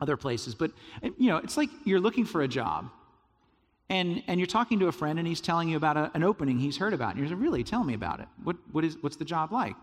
other 0.00 0.16
places, 0.16 0.54
but 0.54 0.70
you 1.02 1.30
know, 1.30 1.38
it's 1.38 1.56
like 1.56 1.70
you're 1.84 2.00
looking 2.00 2.24
for 2.24 2.42
a 2.42 2.48
job 2.48 2.90
and, 3.88 4.22
and 4.26 4.40
you're 4.40 4.46
talking 4.46 4.78
to 4.80 4.88
a 4.88 4.92
friend 4.92 5.18
and 5.18 5.28
he's 5.28 5.40
telling 5.40 5.68
you 5.68 5.76
about 5.76 5.96
a, 5.96 6.10
an 6.14 6.22
opening 6.22 6.58
he's 6.58 6.76
heard 6.76 6.94
about. 6.94 7.10
And 7.10 7.18
you're 7.18 7.28
saying, 7.28 7.40
Really? 7.40 7.62
Tell 7.62 7.84
me 7.84 7.94
about 7.94 8.20
it. 8.20 8.28
What, 8.42 8.56
what 8.72 8.84
is, 8.84 8.96
what's 9.00 9.16
the 9.16 9.24
job 9.24 9.52
like? 9.52 9.76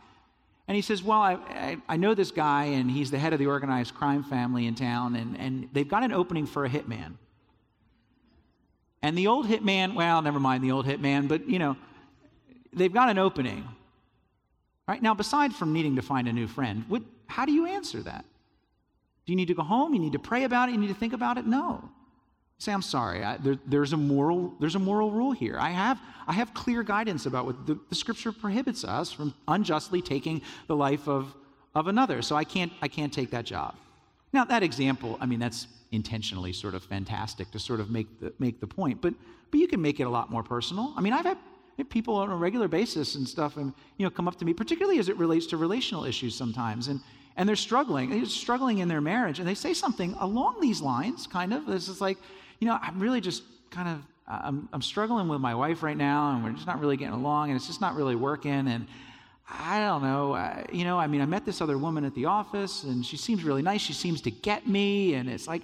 And 0.67 0.75
he 0.75 0.81
says, 0.81 1.03
Well, 1.03 1.19
I, 1.19 1.33
I, 1.33 1.77
I, 1.89 1.97
know 1.97 2.13
this 2.15 2.31
guy, 2.31 2.65
and 2.65 2.89
he's 2.89 3.11
the 3.11 3.19
head 3.19 3.33
of 3.33 3.39
the 3.39 3.47
organized 3.47 3.93
crime 3.93 4.23
family 4.23 4.65
in 4.65 4.75
town, 4.75 5.15
and, 5.15 5.37
and 5.39 5.69
they've 5.73 5.87
got 5.87 6.03
an 6.03 6.11
opening 6.11 6.45
for 6.45 6.65
a 6.65 6.69
hitman. 6.69 7.13
And 9.01 9.17
the 9.17 9.27
old 9.27 9.47
hitman, 9.47 9.95
well, 9.95 10.21
never 10.21 10.39
mind 10.39 10.63
the 10.63 10.71
old 10.71 10.85
hitman, 10.85 11.27
but 11.27 11.47
you 11.47 11.59
know, 11.59 11.77
they've 12.73 12.93
got 12.93 13.09
an 13.09 13.17
opening. 13.17 13.67
Right? 14.87 15.01
Now, 15.01 15.13
beside 15.13 15.53
from 15.53 15.71
needing 15.71 15.95
to 15.97 16.01
find 16.01 16.27
a 16.27 16.33
new 16.33 16.47
friend, 16.47 16.83
what, 16.87 17.03
how 17.27 17.45
do 17.45 17.51
you 17.51 17.67
answer 17.67 18.01
that? 18.01 18.25
Do 19.25 19.33
you 19.33 19.37
need 19.37 19.49
to 19.49 19.53
go 19.53 19.61
home? 19.61 19.93
You 19.93 19.99
need 19.99 20.13
to 20.13 20.19
pray 20.19 20.45
about 20.45 20.69
it? 20.69 20.71
You 20.71 20.79
need 20.79 20.87
to 20.87 20.95
think 20.95 21.13
about 21.13 21.37
it? 21.37 21.45
No 21.45 21.91
say 22.59 22.73
i'm 22.73 22.81
sorry 22.81 23.23
I, 23.23 23.37
there, 23.37 23.57
there's 23.65 23.93
a 23.93 23.97
moral 23.97 24.53
there's 24.59 24.75
a 24.75 24.79
moral 24.79 25.11
rule 25.11 25.31
here. 25.31 25.57
I 25.59 25.71
have 25.71 25.99
i 26.27 26.33
have 26.33 26.53
clear 26.53 26.83
guidance 26.83 27.25
about 27.25 27.45
what 27.45 27.65
the, 27.65 27.79
the, 27.89 27.95
scripture 27.95 28.31
prohibits 28.31 28.83
us 28.83 29.11
from 29.11 29.33
unjustly 29.47 30.01
taking 30.01 30.41
the 30.67 30.75
life 30.75 31.07
of 31.07 31.33
of 31.73 31.87
another 31.87 32.21
so 32.21 32.35
i 32.35 32.43
can't 32.43 32.71
i 32.81 32.87
can't 32.87 33.11
take 33.11 33.31
that 33.31 33.45
job. 33.45 33.75
Now 34.33 34.43
that 34.45 34.61
example 34.61 35.17
i 35.21 35.25
mean 35.25 35.39
that's 35.39 35.67
intentionally 35.91 36.53
sort 36.53 36.75
of 36.75 36.83
fantastic 36.83 37.49
to 37.51 37.59
sort 37.59 37.79
of 37.79 37.89
make 37.89 38.19
the 38.19 38.33
make 38.39 38.59
the 38.59 38.67
point 38.67 39.01
but 39.01 39.13
but 39.51 39.59
you 39.59 39.67
can 39.67 39.81
make 39.81 39.99
it 39.99 40.03
a 40.03 40.09
lot 40.09 40.29
more 40.29 40.43
personal. 40.43 40.93
I 40.97 41.01
mean 41.01 41.13
i've 41.13 41.25
had 41.25 41.37
people 41.89 42.15
on 42.15 42.29
a 42.29 42.35
regular 42.35 42.67
basis 42.67 43.15
and 43.15 43.25
stuff 43.25 43.55
and 43.55 43.73
you 43.97 44.05
know 44.05 44.09
come 44.09 44.27
up 44.27 44.35
to 44.35 44.43
me 44.43 44.53
particularly 44.53 44.99
as 44.99 45.07
it 45.07 45.15
relates 45.17 45.45
to 45.47 45.55
relational 45.55 46.03
issues 46.03 46.35
sometimes 46.35 46.89
and 46.89 46.99
and 47.37 47.47
they're 47.47 47.55
struggling 47.55 48.09
they're 48.09 48.25
struggling 48.25 48.79
in 48.79 48.89
their 48.89 48.99
marriage 48.99 49.39
and 49.39 49.47
they 49.47 49.55
say 49.55 49.73
something 49.73 50.13
along 50.19 50.59
these 50.59 50.81
lines 50.81 51.25
kind 51.25 51.53
of 51.53 51.65
this 51.65 51.87
is 51.87 52.01
like 52.01 52.17
you 52.59 52.67
know, 52.67 52.77
I'm 52.81 52.99
really 52.99 53.21
just 53.21 53.43
kind 53.71 53.89
of, 53.89 54.01
I'm, 54.27 54.69
I'm 54.73 54.81
struggling 54.81 55.27
with 55.27 55.41
my 55.41 55.55
wife 55.55 55.81
right 55.81 55.97
now, 55.97 56.31
and 56.33 56.43
we're 56.43 56.51
just 56.51 56.67
not 56.67 56.79
really 56.79 56.97
getting 56.97 57.13
along, 57.13 57.49
and 57.49 57.55
it's 57.55 57.67
just 57.67 57.81
not 57.81 57.95
really 57.95 58.15
working. 58.15 58.67
And 58.67 58.87
I 59.49 59.79
don't 59.79 60.03
know, 60.03 60.33
I, 60.33 60.65
you 60.71 60.83
know, 60.83 60.99
I 60.99 61.07
mean, 61.07 61.21
I 61.21 61.25
met 61.25 61.45
this 61.45 61.61
other 61.61 61.77
woman 61.77 62.05
at 62.05 62.13
the 62.13 62.25
office, 62.25 62.83
and 62.83 63.05
she 63.05 63.17
seems 63.17 63.43
really 63.43 63.61
nice. 63.61 63.81
She 63.81 63.93
seems 63.93 64.21
to 64.21 64.31
get 64.31 64.67
me, 64.67 65.15
and 65.15 65.29
it's 65.29 65.47
like, 65.47 65.63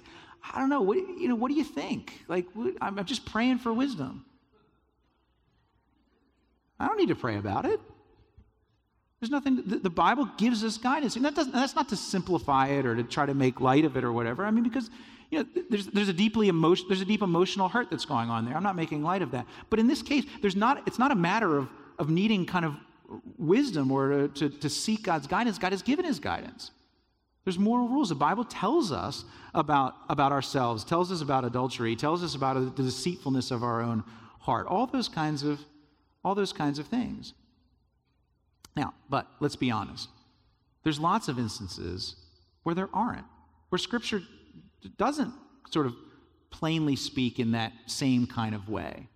I 0.52 0.58
don't 0.58 0.68
know, 0.68 0.80
what, 0.82 0.96
you 0.96 1.28
know, 1.28 1.34
what 1.34 1.48
do 1.48 1.54
you 1.54 1.64
think? 1.64 2.24
Like, 2.28 2.46
I'm 2.80 3.04
just 3.04 3.24
praying 3.26 3.58
for 3.58 3.72
wisdom. 3.72 4.24
I 6.78 6.86
don't 6.86 6.98
need 6.98 7.08
to 7.08 7.16
pray 7.16 7.36
about 7.36 7.64
it. 7.64 7.80
There's 9.20 9.30
nothing, 9.30 9.62
the, 9.64 9.78
the 9.78 9.90
Bible 9.90 10.28
gives 10.36 10.62
us 10.62 10.76
guidance. 10.76 11.16
And 11.16 11.24
that 11.24 11.34
doesn't, 11.34 11.52
that's 11.52 11.74
not 11.74 11.88
to 11.88 11.96
simplify 11.96 12.68
it 12.68 12.84
or 12.84 12.94
to 12.94 13.02
try 13.02 13.26
to 13.26 13.34
make 13.34 13.60
light 13.60 13.84
of 13.84 13.96
it 13.96 14.04
or 14.04 14.12
whatever. 14.12 14.44
I 14.44 14.50
mean, 14.50 14.62
because 14.62 14.90
you 15.30 15.40
know, 15.40 15.46
there's, 15.70 15.86
there's, 15.88 16.08
a 16.08 16.12
deeply 16.12 16.48
emotion, 16.48 16.86
there's 16.88 17.00
a 17.00 17.06
deep 17.06 17.22
emotional 17.22 17.68
hurt 17.68 17.90
that's 17.90 18.04
going 18.04 18.30
on 18.30 18.44
there. 18.44 18.56
I'm 18.56 18.62
not 18.62 18.76
making 18.76 19.02
light 19.02 19.22
of 19.22 19.32
that. 19.32 19.46
But 19.70 19.78
in 19.78 19.86
this 19.86 20.02
case, 20.02 20.24
there's 20.40 20.56
not, 20.56 20.86
it's 20.86 20.98
not 20.98 21.10
a 21.10 21.16
matter 21.16 21.56
of, 21.56 21.68
of 21.98 22.10
needing 22.10 22.46
kind 22.46 22.64
of 22.64 22.74
wisdom 23.38 23.90
or 23.90 24.28
to, 24.28 24.48
to, 24.48 24.68
seek 24.68 25.02
God's 25.02 25.26
guidance. 25.26 25.58
God 25.58 25.72
has 25.72 25.82
given 25.82 26.04
his 26.04 26.18
guidance. 26.18 26.70
There's 27.44 27.58
moral 27.58 27.88
rules. 27.88 28.08
The 28.08 28.16
Bible 28.16 28.44
tells 28.44 28.90
us 28.90 29.24
about, 29.54 29.94
about 30.08 30.32
ourselves, 30.32 30.84
tells 30.84 31.12
us 31.12 31.20
about 31.20 31.44
adultery, 31.44 31.94
tells 31.94 32.22
us 32.22 32.34
about 32.34 32.76
the 32.76 32.82
deceitfulness 32.82 33.50
of 33.50 33.62
our 33.62 33.80
own 33.80 34.02
heart. 34.40 34.66
All 34.66 34.86
those 34.86 35.08
kinds 35.08 35.42
of, 35.42 35.60
all 36.24 36.34
those 36.34 36.52
kinds 36.52 36.78
of 36.78 36.86
things. 36.86 37.34
Now, 38.76 38.94
but 39.08 39.28
let's 39.40 39.56
be 39.56 39.70
honest. 39.70 40.08
There's 40.82 41.00
lots 41.00 41.28
of 41.28 41.38
instances 41.38 42.16
where 42.64 42.74
there 42.74 42.90
aren't, 42.92 43.24
where 43.68 43.78
Scripture 43.78 44.22
doesn't 44.88 45.32
sort 45.70 45.86
of 45.86 45.94
plainly 46.50 46.96
speak 46.96 47.38
in 47.38 47.52
that 47.52 47.72
same 47.86 48.26
kind 48.26 48.54
of 48.54 48.68
way. 48.68 49.08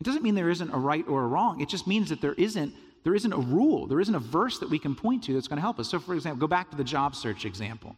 It 0.00 0.04
doesn't 0.04 0.22
mean 0.22 0.34
there 0.34 0.50
isn't 0.50 0.70
a 0.70 0.78
right 0.78 1.06
or 1.08 1.24
a 1.24 1.26
wrong. 1.26 1.60
It 1.60 1.68
just 1.68 1.86
means 1.86 2.08
that 2.08 2.20
there 2.20 2.34
isn't 2.34 2.74
there 3.02 3.14
isn't 3.14 3.32
a 3.32 3.38
rule, 3.38 3.86
there 3.86 4.00
isn't 4.00 4.14
a 4.14 4.20
verse 4.20 4.58
that 4.58 4.68
we 4.68 4.78
can 4.78 4.94
point 4.94 5.24
to 5.24 5.32
that's 5.32 5.48
going 5.48 5.56
to 5.56 5.62
help 5.62 5.78
us. 5.78 5.88
So, 5.88 5.98
for 5.98 6.14
example, 6.14 6.38
go 6.38 6.46
back 6.46 6.70
to 6.70 6.76
the 6.76 6.84
job 6.84 7.14
search 7.14 7.46
example. 7.46 7.96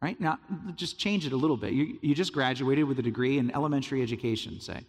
Right 0.00 0.20
now, 0.20 0.38
just 0.74 0.98
change 0.98 1.26
it 1.26 1.32
a 1.32 1.36
little 1.36 1.56
bit. 1.56 1.72
You, 1.72 1.98
you 2.02 2.14
just 2.14 2.32
graduated 2.32 2.84
with 2.84 2.98
a 2.98 3.02
degree 3.02 3.38
in 3.38 3.52
elementary 3.52 4.02
education, 4.02 4.60
say, 4.60 4.80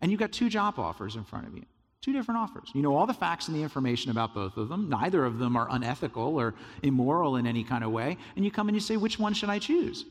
and 0.00 0.10
you've 0.10 0.20
got 0.20 0.32
two 0.32 0.48
job 0.48 0.78
offers 0.78 1.16
in 1.16 1.24
front 1.24 1.46
of 1.46 1.56
you. 1.56 1.64
Two 2.02 2.12
different 2.12 2.38
offers. 2.38 2.70
You 2.74 2.82
know 2.82 2.94
all 2.94 3.06
the 3.06 3.14
facts 3.14 3.48
and 3.48 3.56
the 3.56 3.62
information 3.62 4.10
about 4.10 4.34
both 4.34 4.56
of 4.58 4.68
them. 4.68 4.90
Neither 4.90 5.24
of 5.24 5.38
them 5.38 5.56
are 5.56 5.66
unethical 5.70 6.38
or 6.38 6.54
immoral 6.82 7.36
in 7.36 7.46
any 7.46 7.64
kind 7.64 7.82
of 7.82 7.92
way. 7.92 8.18
And 8.36 8.44
you 8.44 8.50
come 8.50 8.68
and 8.68 8.76
you 8.76 8.80
say, 8.80 8.96
which 8.98 9.18
one 9.18 9.32
should 9.32 9.48
I 9.48 9.58
choose? 9.58 10.04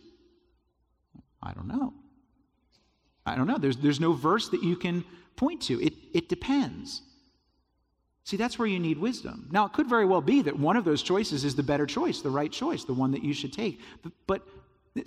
I 1.43 1.53
don't 1.53 1.67
know. 1.67 1.93
I 3.25 3.35
don't 3.35 3.47
know. 3.47 3.57
There's, 3.57 3.77
there's 3.77 3.99
no 3.99 4.13
verse 4.13 4.49
that 4.49 4.63
you 4.63 4.75
can 4.75 5.03
point 5.35 5.61
to. 5.63 5.81
It, 5.81 5.93
it 6.13 6.29
depends. 6.29 7.01
See, 8.25 8.37
that's 8.37 8.57
where 8.57 8.67
you 8.67 8.79
need 8.79 8.97
wisdom. 8.97 9.49
Now, 9.51 9.65
it 9.65 9.73
could 9.73 9.87
very 9.87 10.05
well 10.05 10.21
be 10.21 10.41
that 10.43 10.57
one 10.57 10.77
of 10.77 10.85
those 10.85 11.03
choices 11.03 11.43
is 11.43 11.55
the 11.55 11.63
better 11.63 11.85
choice, 11.85 12.21
the 12.21 12.29
right 12.29 12.51
choice, 12.51 12.85
the 12.85 12.93
one 12.93 13.11
that 13.11 13.23
you 13.23 13.33
should 13.33 13.51
take. 13.51 13.81
But, 14.01 14.13
but 14.27 14.41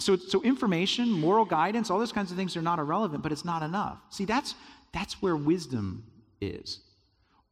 so, 0.03 0.17
so 0.17 0.43
information, 0.43 1.11
moral 1.11 1.45
guidance, 1.45 1.91
all 1.91 1.99
those 1.99 2.13
kinds 2.13 2.31
of 2.31 2.37
things 2.37 2.57
are 2.57 2.63
not 2.63 2.79
irrelevant, 2.79 3.23
but 3.23 3.33
it's 3.33 3.45
not 3.45 3.63
enough. 3.63 3.99
See, 4.11 4.27
that's, 4.27 4.55
that's 4.93 5.23
where 5.23 5.37
wisdom 5.37 6.05
is. 6.41 6.81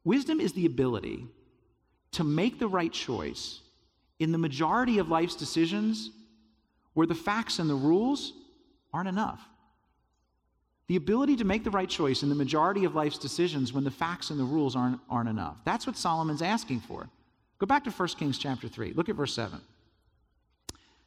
Wisdom 0.03 0.39
is 0.39 0.53
the 0.53 0.67
ability 0.67 1.25
to 2.11 2.23
make 2.23 2.59
the 2.59 2.67
right 2.67 2.91
choice 2.91 3.61
in 4.19 4.31
the 4.31 4.37
majority 4.37 4.99
of 4.99 5.09
life's 5.09 5.35
decisions 5.35 6.11
where 6.93 7.07
the 7.07 7.15
facts 7.15 7.59
and 7.59 7.69
the 7.69 7.75
rules 7.75 8.33
aren't 8.95 9.09
enough. 9.09 9.41
The 10.87 10.95
ability 10.95 11.35
to 11.37 11.43
make 11.43 11.63
the 11.63 11.71
right 11.71 11.89
choice 11.89 12.23
in 12.23 12.29
the 12.29 12.35
majority 12.35 12.85
of 12.85 12.95
life's 12.95 13.17
decisions 13.17 13.73
when 13.73 13.83
the 13.83 13.91
facts 13.91 14.29
and 14.29 14.39
the 14.39 14.45
rules 14.45 14.75
aren't, 14.75 14.99
aren't 15.09 15.29
enough. 15.29 15.57
That's 15.65 15.85
what 15.85 15.97
Solomon's 15.97 16.41
asking 16.41 16.79
for. 16.81 17.09
Go 17.59 17.65
back 17.65 17.83
to 17.83 17.91
1 17.91 18.07
Kings 18.09 18.37
chapter 18.37 18.67
3. 18.67 18.93
Look 18.93 19.09
at 19.09 19.15
verse 19.15 19.33
7. 19.33 19.59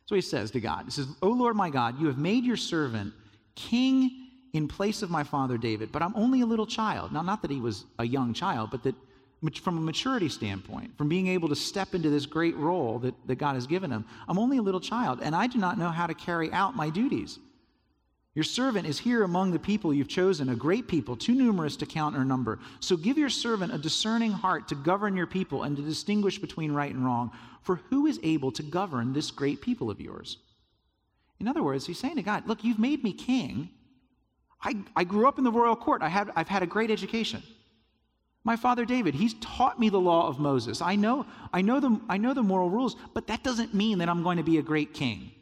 So 0.05 0.15
he 0.15 0.21
says 0.21 0.51
to 0.51 0.61
God, 0.61 0.85
He 0.87 0.91
says, 0.91 1.07
O 1.23 1.29
Lord 1.29 1.57
my 1.57 1.71
God, 1.71 1.99
you 2.01 2.07
have 2.09 2.19
made 2.19 2.45
your 2.45 2.57
servant 2.57 3.15
king 3.55 4.29
in 4.53 4.69
place 4.69 5.03
of 5.03 5.11
my 5.11 5.25
father 5.25 5.57
David, 5.57 5.93
but 5.93 6.03
I'm 6.03 6.15
only 6.17 6.41
a 6.43 6.47
little 6.47 6.67
child. 6.67 7.13
Now, 7.13 7.23
not 7.23 7.43
that 7.43 7.51
he 7.51 7.61
was 7.61 7.85
a 7.99 8.05
young 8.05 8.35
child, 8.35 8.71
but 8.71 8.83
that 8.83 8.95
from 9.63 9.79
a 9.79 9.81
maturity 9.81 10.29
standpoint, 10.29 10.97
from 10.99 11.09
being 11.09 11.29
able 11.29 11.49
to 11.49 11.55
step 11.55 11.95
into 11.95 12.11
this 12.11 12.27
great 12.27 12.57
role 12.57 12.99
that, 12.99 13.15
that 13.27 13.37
God 13.37 13.55
has 13.55 13.67
given 13.67 13.91
him, 13.91 14.05
I'm 14.27 14.39
only 14.39 14.59
a 14.59 14.63
little 14.63 14.81
child, 14.81 15.21
and 15.23 15.35
I 15.35 15.47
do 15.47 15.59
not 15.59 15.79
know 15.79 15.91
how 15.91 16.07
to 16.07 16.15
carry 16.15 16.51
out 16.53 16.75
my 16.75 16.91
duties. 16.91 17.39
Your 18.39 18.45
servant 18.45 18.87
is 18.87 19.01
here 19.01 19.25
among 19.25 19.51
the 19.51 19.59
people 19.59 19.93
you've 19.93 20.07
chosen, 20.07 20.51
a 20.51 20.55
great 20.55 20.87
people, 20.87 21.17
too 21.17 21.35
numerous 21.35 21.75
to 21.75 21.87
count 21.87 22.17
or 22.17 22.25
number. 22.25 22.61
So 22.79 22.97
give 22.97 23.19
your 23.19 23.31
servant 23.31 23.75
a 23.75 23.79
discerning 23.79 24.31
heart 24.31 24.69
to 24.69 24.77
govern 24.77 25.17
your 25.17 25.27
people 25.27 25.65
and 25.65 25.77
to 25.77 25.83
distinguish 25.83 26.39
between 26.39 26.71
right 26.71 26.95
and 26.95 27.05
wrong. 27.05 27.33
For 27.63 27.81
who 27.91 28.07
is 28.07 28.21
able 28.23 28.53
to 28.53 28.63
govern 28.63 29.13
this 29.13 29.33
great 29.33 29.61
people 29.61 29.91
of 29.91 30.01
yours? 30.01 30.37
In 31.41 31.49
other 31.49 31.65
words, 31.65 31.85
he's 31.85 31.99
saying 31.99 32.15
to 32.15 32.23
God, 32.23 32.47
Look, 32.47 32.63
you've 32.63 32.79
made 32.79 33.03
me 33.03 33.13
king. 33.13 33.71
I, 34.63 34.77
I 34.95 35.03
grew 35.03 35.27
up 35.27 35.39
in 35.39 35.43
the 35.43 35.51
royal 35.51 35.75
court. 35.75 36.01
I 36.03 36.09
have, 36.09 36.31
I've 36.37 36.47
had 36.47 36.63
a 36.63 36.67
great 36.67 36.93
education. 36.93 37.43
My 38.45 38.55
father 38.55 38.85
David, 38.85 39.17
he's 39.17 39.35
taught 39.41 39.81
me 39.81 39.89
the 39.89 39.99
law 39.99 40.29
of 40.29 40.39
Moses. 40.39 40.81
I 40.81 40.95
know, 40.95 41.27
I, 41.53 41.61
know 41.61 41.81
the, 41.81 42.01
I 42.09 42.19
know 42.19 42.35
the 42.35 42.45
moral 42.45 42.71
rules, 42.71 42.95
but 43.15 43.27
that 43.27 43.43
doesn't 43.43 43.75
mean 43.75 43.99
that 43.99 44.09
I'm 44.09 44.23
going 44.23 44.37
to 44.37 44.45
be 44.45 44.59
a 44.59 44.63
great 44.63 44.95
king. 44.95 45.33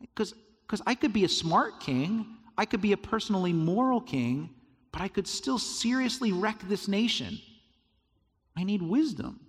Because 0.00 0.32
I 0.86 0.94
could 0.94 1.12
be 1.12 1.24
a 1.24 1.28
smart 1.28 1.80
king, 1.80 2.26
I 2.56 2.64
could 2.64 2.80
be 2.80 2.92
a 2.92 2.96
personally 2.96 3.52
moral 3.52 4.00
king, 4.00 4.50
but 4.92 5.00
I 5.00 5.08
could 5.08 5.26
still 5.26 5.58
seriously 5.58 6.32
wreck 6.32 6.60
this 6.68 6.88
nation. 6.88 7.38
I 8.56 8.64
need 8.64 8.82
wisdom. 8.82 9.40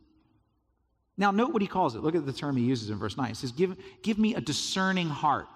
Now, 1.18 1.32
note 1.32 1.52
what 1.52 1.62
he 1.62 1.68
calls 1.68 1.96
it. 1.96 2.02
Look 2.02 2.16
at 2.16 2.26
the 2.26 2.32
term 2.32 2.56
he 2.56 2.64
uses 2.64 2.90
in 2.90 2.98
verse 2.98 3.18
9. 3.18 3.28
He 3.28 3.34
says, 3.34 3.52
Give, 3.52 3.76
give 4.04 4.18
me 4.18 4.36
a 4.36 4.42
discerning 4.42 5.10
heart. 5.10 5.48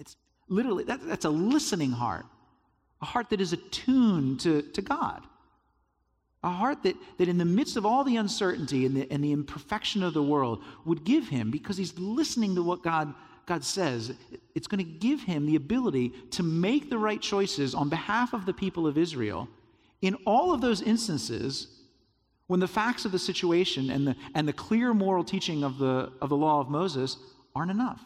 It's 0.00 0.16
literally, 0.48 0.82
that, 0.84 1.06
that's 1.06 1.24
a 1.24 1.30
listening 1.30 1.92
heart, 1.92 2.26
a 3.00 3.04
heart 3.04 3.30
that 3.30 3.40
is 3.40 3.52
attuned 3.52 4.40
to, 4.40 4.62
to 4.62 4.82
God. 4.82 5.22
A 6.42 6.50
heart 6.50 6.82
that, 6.82 6.96
that, 7.18 7.28
in 7.28 7.38
the 7.38 7.44
midst 7.44 7.76
of 7.76 7.86
all 7.86 8.02
the 8.02 8.16
uncertainty 8.16 8.86
and 8.86 8.96
the, 8.96 9.12
and 9.12 9.22
the 9.22 9.30
imperfection 9.30 10.02
of 10.02 10.14
the 10.14 10.22
world, 10.22 10.64
would 10.84 11.04
give 11.04 11.28
him, 11.28 11.50
because 11.50 11.76
he's 11.76 11.96
listening 11.98 12.54
to 12.56 12.62
what 12.62 12.82
God, 12.82 13.14
God 13.50 13.64
says, 13.64 14.12
it's 14.54 14.68
going 14.68 14.78
to 14.78 14.88
give 14.88 15.22
him 15.22 15.44
the 15.44 15.56
ability 15.56 16.10
to 16.30 16.44
make 16.44 16.88
the 16.88 16.96
right 16.96 17.20
choices 17.20 17.74
on 17.74 17.88
behalf 17.88 18.32
of 18.32 18.46
the 18.46 18.52
people 18.52 18.86
of 18.86 18.96
Israel 18.96 19.48
in 20.02 20.14
all 20.24 20.54
of 20.54 20.60
those 20.60 20.80
instances 20.80 21.66
when 22.46 22.60
the 22.60 22.68
facts 22.68 23.04
of 23.04 23.10
the 23.10 23.18
situation 23.18 23.90
and 23.90 24.06
the, 24.06 24.14
and 24.36 24.46
the 24.46 24.52
clear 24.52 24.94
moral 24.94 25.24
teaching 25.24 25.64
of 25.64 25.78
the, 25.78 26.12
of 26.20 26.28
the 26.28 26.36
law 26.36 26.60
of 26.60 26.70
Moses 26.70 27.16
aren't 27.56 27.72
enough. 27.72 28.00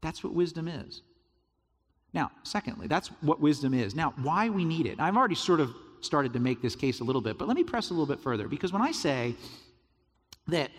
That's 0.00 0.24
what 0.24 0.34
wisdom 0.34 0.66
is. 0.66 1.02
Now, 2.12 2.32
secondly, 2.42 2.88
that's 2.88 3.12
what 3.20 3.40
wisdom 3.40 3.72
is. 3.72 3.94
Now, 3.94 4.14
why 4.20 4.48
we 4.48 4.64
need 4.64 4.86
it. 4.86 4.98
I've 4.98 5.16
already 5.16 5.36
sort 5.36 5.60
of 5.60 5.72
started 6.00 6.32
to 6.32 6.40
make 6.40 6.60
this 6.60 6.74
case 6.74 6.98
a 6.98 7.04
little 7.04 7.22
bit, 7.22 7.38
but 7.38 7.46
let 7.46 7.56
me 7.56 7.62
press 7.62 7.90
a 7.90 7.92
little 7.92 8.06
bit 8.06 8.18
further 8.18 8.48
because 8.48 8.72
when 8.72 8.82
I 8.82 8.90
say 8.90 9.36
that 10.48 10.72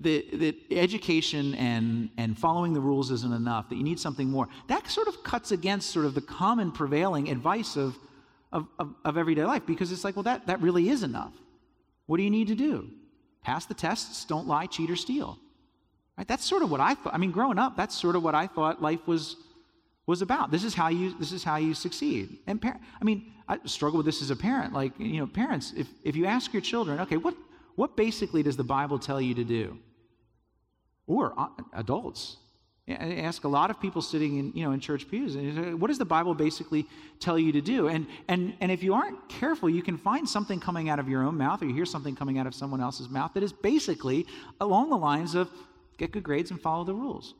that, 0.00 0.38
that 0.40 0.56
education 0.70 1.54
and, 1.54 2.10
and 2.16 2.38
following 2.38 2.72
the 2.74 2.80
rules 2.80 3.10
isn't 3.10 3.32
enough, 3.32 3.68
that 3.68 3.76
you 3.76 3.84
need 3.84 4.00
something 4.00 4.28
more, 4.28 4.48
that 4.68 4.88
sort 4.88 5.08
of 5.08 5.22
cuts 5.22 5.52
against 5.52 5.90
sort 5.90 6.06
of 6.06 6.14
the 6.14 6.20
common 6.20 6.72
prevailing 6.72 7.28
advice 7.30 7.76
of, 7.76 7.96
of, 8.52 8.66
of, 8.78 8.94
of 9.04 9.16
everyday 9.16 9.44
life 9.44 9.62
because 9.66 9.92
it's 9.92 10.04
like, 10.04 10.16
well, 10.16 10.24
that, 10.24 10.46
that 10.46 10.60
really 10.60 10.88
is 10.88 11.02
enough. 11.02 11.32
What 12.06 12.18
do 12.18 12.22
you 12.22 12.30
need 12.30 12.48
to 12.48 12.54
do? 12.54 12.90
Pass 13.42 13.66
the 13.66 13.74
tests, 13.74 14.24
don't 14.24 14.46
lie, 14.46 14.66
cheat, 14.66 14.90
or 14.90 14.96
steal. 14.96 15.38
Right? 16.16 16.26
That's 16.26 16.44
sort 16.44 16.62
of 16.62 16.70
what 16.70 16.80
I 16.80 16.94
thought. 16.94 17.14
I 17.14 17.18
mean, 17.18 17.30
growing 17.30 17.58
up, 17.58 17.76
that's 17.76 17.94
sort 17.94 18.16
of 18.16 18.22
what 18.22 18.34
I 18.34 18.46
thought 18.46 18.82
life 18.82 19.06
was 19.06 19.36
was 20.06 20.20
about. 20.20 20.50
This 20.50 20.64
is 20.64 20.74
how 20.74 20.88
you 20.88 21.18
this 21.18 21.32
is 21.32 21.42
how 21.42 21.56
you 21.56 21.74
succeed. 21.74 22.38
And 22.46 22.60
par- 22.60 22.78
I 23.00 23.04
mean, 23.04 23.32
I 23.48 23.58
struggle 23.64 23.96
with 23.98 24.06
this 24.06 24.22
as 24.22 24.30
a 24.30 24.36
parent. 24.36 24.72
Like, 24.72 24.92
you 24.98 25.18
know, 25.18 25.26
parents, 25.26 25.72
if 25.76 25.88
if 26.02 26.14
you 26.14 26.26
ask 26.26 26.52
your 26.52 26.62
children, 26.62 27.00
okay, 27.00 27.16
what 27.16 27.34
what 27.76 27.96
basically 27.96 28.42
does 28.42 28.56
the 28.56 28.64
Bible 28.64 28.98
tell 28.98 29.20
you 29.20 29.34
to 29.34 29.44
do? 29.44 29.78
Or 31.06 31.38
uh, 31.38 31.48
adults. 31.72 32.38
I 32.86 33.16
ask 33.22 33.44
a 33.44 33.48
lot 33.48 33.70
of 33.70 33.80
people 33.80 34.02
sitting 34.02 34.36
in, 34.38 34.52
you 34.54 34.62
know, 34.62 34.72
in 34.72 34.80
church 34.80 35.08
pews, 35.08 35.36
what 35.78 35.88
does 35.88 35.96
the 35.96 36.04
Bible 36.04 36.34
basically 36.34 36.86
tell 37.18 37.38
you 37.38 37.50
to 37.52 37.62
do? 37.62 37.88
And, 37.88 38.06
and, 38.28 38.54
and 38.60 38.70
if 38.70 38.82
you 38.82 38.92
aren't 38.92 39.26
careful, 39.30 39.70
you 39.70 39.82
can 39.82 39.96
find 39.96 40.28
something 40.28 40.60
coming 40.60 40.90
out 40.90 40.98
of 40.98 41.08
your 41.08 41.22
own 41.22 41.38
mouth 41.38 41.62
or 41.62 41.66
you 41.66 41.74
hear 41.74 41.86
something 41.86 42.14
coming 42.14 42.38
out 42.38 42.46
of 42.46 42.54
someone 42.54 42.82
else's 42.82 43.08
mouth 43.08 43.32
that 43.34 43.42
is 43.42 43.54
basically 43.54 44.26
along 44.60 44.90
the 44.90 44.98
lines 44.98 45.34
of 45.34 45.50
get 45.96 46.12
good 46.12 46.22
grades 46.22 46.50
and 46.50 46.60
follow 46.60 46.84
the 46.84 46.92
rules. 46.92 47.34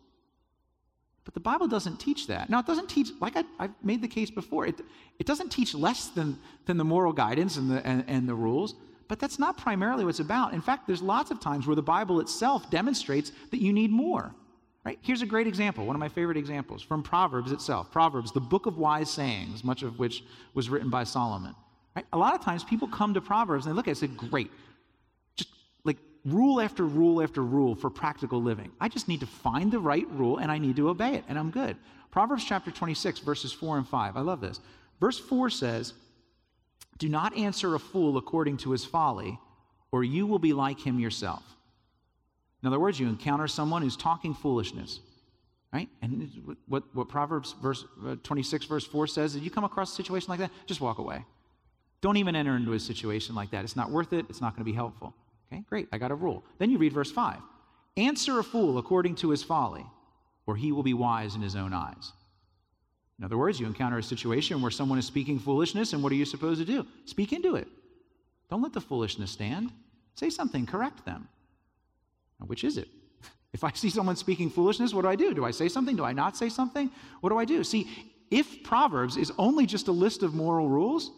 But 1.27 1.35
the 1.35 1.41
Bible 1.41 1.69
doesn't 1.69 1.99
teach 2.01 2.27
that. 2.29 2.49
Now, 2.49 2.61
it 2.61 2.67
doesn't 2.67 2.89
teach, 2.89 3.11
like 3.21 3.37
I, 3.37 3.45
have 3.59 3.75
made 3.83 4.01
the 4.01 4.09
case 4.09 4.31
before, 4.31 4.67
it, 4.67 4.81
it 5.19 5.27
doesn't 5.27 5.51
teach 5.51 5.75
less 5.75 6.09
than, 6.09 6.39
than 6.65 6.79
the 6.79 6.85
moral 6.85 7.13
guidance 7.13 7.57
and 7.57 7.71
the, 7.71 7.87
and, 7.87 8.05
and 8.09 8.29
the 8.29 8.35
rules, 8.35 8.75
but 9.09 9.19
that's 9.19 9.39
not 9.39 9.57
primarily 9.57 10.05
what 10.05 10.11
it's 10.11 10.21
about. 10.21 10.55
In 10.55 10.61
fact, 10.61 10.87
there's 10.87 11.03
lots 11.03 11.31
of 11.31 11.41
times 11.41 11.67
where 11.67 11.77
the 11.77 11.83
Bible 11.83 12.21
itself 12.21 12.71
demonstrates 12.71 13.33
that 13.51 13.61
you 13.61 13.73
need 13.73 13.91
more. 13.91 14.35
Right? 14.85 14.99
Here's 15.01 15.23
a 15.23 15.27
great 15.27 15.47
example, 15.47 15.87
one 15.87 15.97
of 15.97 16.01
my 16.01 16.11
favorite 16.11 16.37
examples 16.37 16.83
from 16.83 17.03
Proverbs 17.03 17.53
itself. 17.53 17.91
Proverbs, 17.91 18.33
the 18.33 18.41
book 18.41 18.67
of 18.67 18.77
wise 18.77 19.11
sayings, 19.11 19.65
much 19.65 19.83
of 19.83 19.99
which 19.99 20.23
was 20.53 20.69
written 20.69 20.91
by 20.91 21.05
Solomon. 21.05 21.55
Right? 21.97 22.05
A 22.13 22.19
lot 22.19 22.35
of 22.35 22.43
times 22.43 22.65
people 22.65 22.89
come 22.89 23.15
to 23.15 23.21
Proverbs 23.21 23.65
and 23.65 23.73
they 23.73 23.77
look 23.77 23.89
at 23.89 23.93
it 23.93 24.03
and 24.03 24.21
say, 24.21 24.29
Great, 24.29 24.51
just 25.37 25.49
like 25.85 25.97
rule 26.27 26.61
after 26.61 26.85
rule 26.85 27.23
after 27.23 27.43
rule 27.43 27.75
for 27.75 27.89
practical 27.89 28.43
living. 28.43 28.71
I 28.79 28.89
just 28.89 29.09
need 29.09 29.21
to 29.21 29.27
find 29.27 29.73
the 29.73 29.79
right 29.79 30.07
rule 30.11 30.37
and 30.37 30.53
I 30.53 30.59
need 30.59 30.77
to 30.77 30.91
obey 30.91 31.15
it, 31.15 31.25
and 31.29 31.39
I'm 31.39 31.51
good. 31.51 31.79
Proverbs 32.11 32.45
chapter 32.45 32.71
26, 32.71 33.21
verses 33.21 33.53
4 33.53 33.79
and 33.79 33.89
5. 33.89 34.17
I 34.17 34.21
love 34.21 34.41
this. 34.43 34.61
Verse 35.01 35.19
4 35.19 35.49
says, 35.49 35.95
Do 36.99 37.09
not 37.09 37.37
answer 37.37 37.75
a 37.75 37.79
fool 37.79 38.17
according 38.17 38.59
to 38.59 38.71
his 38.71 38.85
folly, 38.85 39.39
or 39.91 40.05
you 40.05 40.27
will 40.27 40.39
be 40.39 40.53
like 40.53 40.81
him 40.81 40.99
yourself. 40.99 41.43
In 42.63 42.67
other 42.67 42.81
words, 42.81 42.99
you 42.99 43.09
encounter 43.09 43.47
someone 43.47 43.83
who's 43.83 43.97
talking 43.97 44.35
foolishness, 44.35 45.01
right? 45.73 45.89
And 46.01 46.57
what, 46.67 46.85
what 46.95 47.09
Proverbs 47.09 47.55
verse, 47.61 47.85
uh, 48.07 48.17
26, 48.23 48.65
verse 48.67 48.87
4 48.87 49.07
says, 49.07 49.37
if 49.37 49.43
you 49.43 49.51
come 49.51 49.65
across 49.65 49.93
a 49.93 49.95
situation 49.95 50.31
like 50.31 50.39
that, 50.39 50.51
just 50.67 50.81
walk 50.81 50.99
away. 50.99 51.25
Don't 52.01 52.17
even 52.17 52.37
enter 52.37 52.57
into 52.57 52.73
a 52.73 52.81
situation 52.81 53.35
like 53.35 53.51
that. 53.51 53.65
It's 53.65 53.77
not 53.77 53.91
worth 53.91 54.13
it. 54.13 54.27
It's 54.29 54.41
not 54.41 54.55
going 54.55 54.61
to 54.61 54.71
be 54.71 54.75
helpful. 54.75 55.15
Okay, 55.53 55.63
great. 55.69 55.89
I 55.93 55.99
got 55.99 56.11
a 56.11 56.15
rule. 56.15 56.45
Then 56.59 56.71
you 56.71 56.79
read 56.79 56.93
verse 56.93 57.11
5. 57.11 57.39
Answer 57.97 58.39
a 58.39 58.45
fool 58.45 58.79
according 58.79 59.17
to 59.17 59.31
his 59.31 59.43
folly, 59.43 59.85
or 60.47 60.57
he 60.57 60.73
will 60.73 60.83
be 60.83 60.95
wise 60.95 61.35
in 61.35 61.43
his 61.43 61.57
own 61.57 61.73
eyes. 61.73 62.13
In 63.19 63.25
other 63.25 63.39
words, 63.39 63.61
you 63.61 63.67
encounter 63.67 63.99
a 63.99 64.03
situation 64.03 64.61
where 64.61 64.71
someone 64.71 64.99
is 64.99 65.07
speaking 65.07 65.39
foolishness, 65.39 65.93
and 65.93 66.03
what 66.03 66.11
are 66.13 66.17
you 66.17 66.25
supposed 66.25 66.61
to 66.61 66.67
do? 66.67 66.87
Speak 67.05 67.33
into 67.33 67.55
it. 67.55 67.69
Don't 68.51 68.63
let 68.63 68.73
the 68.73 68.81
foolishness 68.81 69.31
stand. 69.31 69.71
Say 70.15 70.31
something, 70.31 70.67
correct 70.67 71.05
them. 71.05 71.29
Now, 72.41 72.47
which 72.47 72.65
is 72.65 72.77
it? 72.79 72.89
If 73.53 73.63
I 73.63 73.71
see 73.71 73.89
someone 73.89 74.17
speaking 74.17 74.51
foolishness, 74.51 74.93
what 74.93 75.03
do 75.03 75.09
I 75.09 75.15
do? 75.15 75.33
Do 75.33 75.45
I 75.45 75.53
say 75.53 75.69
something? 75.69 75.95
Do 75.95 76.05
I 76.05 76.13
not 76.13 76.37
say 76.37 76.49
something? 76.49 76.91
What 77.21 77.31
do 77.31 77.39
I 77.39 77.45
do? 77.45 77.63
See, 77.63 77.89
if 78.29 78.65
Proverbs 78.65 79.17
is 79.17 79.31
only 79.39 79.65
just 79.65 79.87
a 79.87 79.93
list 79.93 80.25
of 80.25 80.35
moral 80.35 80.69
rules, 80.69 81.13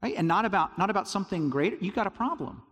right, 0.00 0.14
and 0.16 0.28
not 0.28 0.44
about, 0.44 0.78
not 0.78 0.90
about 0.90 1.08
something 1.08 1.50
greater, 1.50 1.76
you 1.80 1.90
got 1.90 2.06
a 2.06 2.10
problem. 2.10 2.62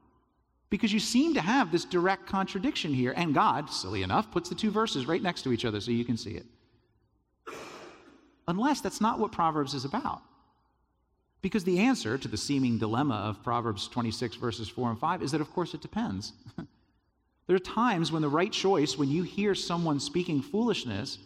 Because 0.70 0.92
you 0.92 1.00
seem 1.00 1.34
to 1.34 1.40
have 1.40 1.72
this 1.72 1.84
direct 1.84 2.26
contradiction 2.26 2.94
here, 2.94 3.12
and 3.16 3.34
God, 3.34 3.68
silly 3.68 4.04
enough, 4.04 4.30
puts 4.30 4.48
the 4.48 4.54
two 4.54 4.70
verses 4.70 5.06
right 5.06 5.22
next 5.22 5.42
to 5.42 5.52
each 5.52 5.64
other 5.64 5.80
so 5.80 5.90
you 5.90 6.04
can 6.04 6.16
see 6.16 6.30
it. 6.30 6.46
Unless 8.48 8.80
that's 8.80 9.00
not 9.00 9.18
what 9.18 9.32
Proverbs 9.32 9.74
is 9.74 9.84
about. 9.84 10.22
Because 11.42 11.64
the 11.64 11.80
answer 11.80 12.18
to 12.18 12.28
the 12.28 12.36
seeming 12.36 12.78
dilemma 12.78 13.14
of 13.14 13.42
Proverbs 13.42 13.88
26, 13.88 14.36
verses 14.36 14.68
4 14.68 14.90
and 14.90 14.98
5 14.98 15.22
is 15.22 15.32
that, 15.32 15.40
of 15.40 15.52
course, 15.52 15.74
it 15.74 15.80
depends. 15.80 16.32
There 17.46 17.56
are 17.56 17.60
times 17.60 18.10
when 18.10 18.22
the 18.22 18.28
right 18.28 18.50
choice, 18.50 18.98
when 18.98 19.08
you 19.08 19.22
hear 19.22 19.54
someone 19.54 20.00
speaking 20.00 20.42
foolishness, 20.42 21.18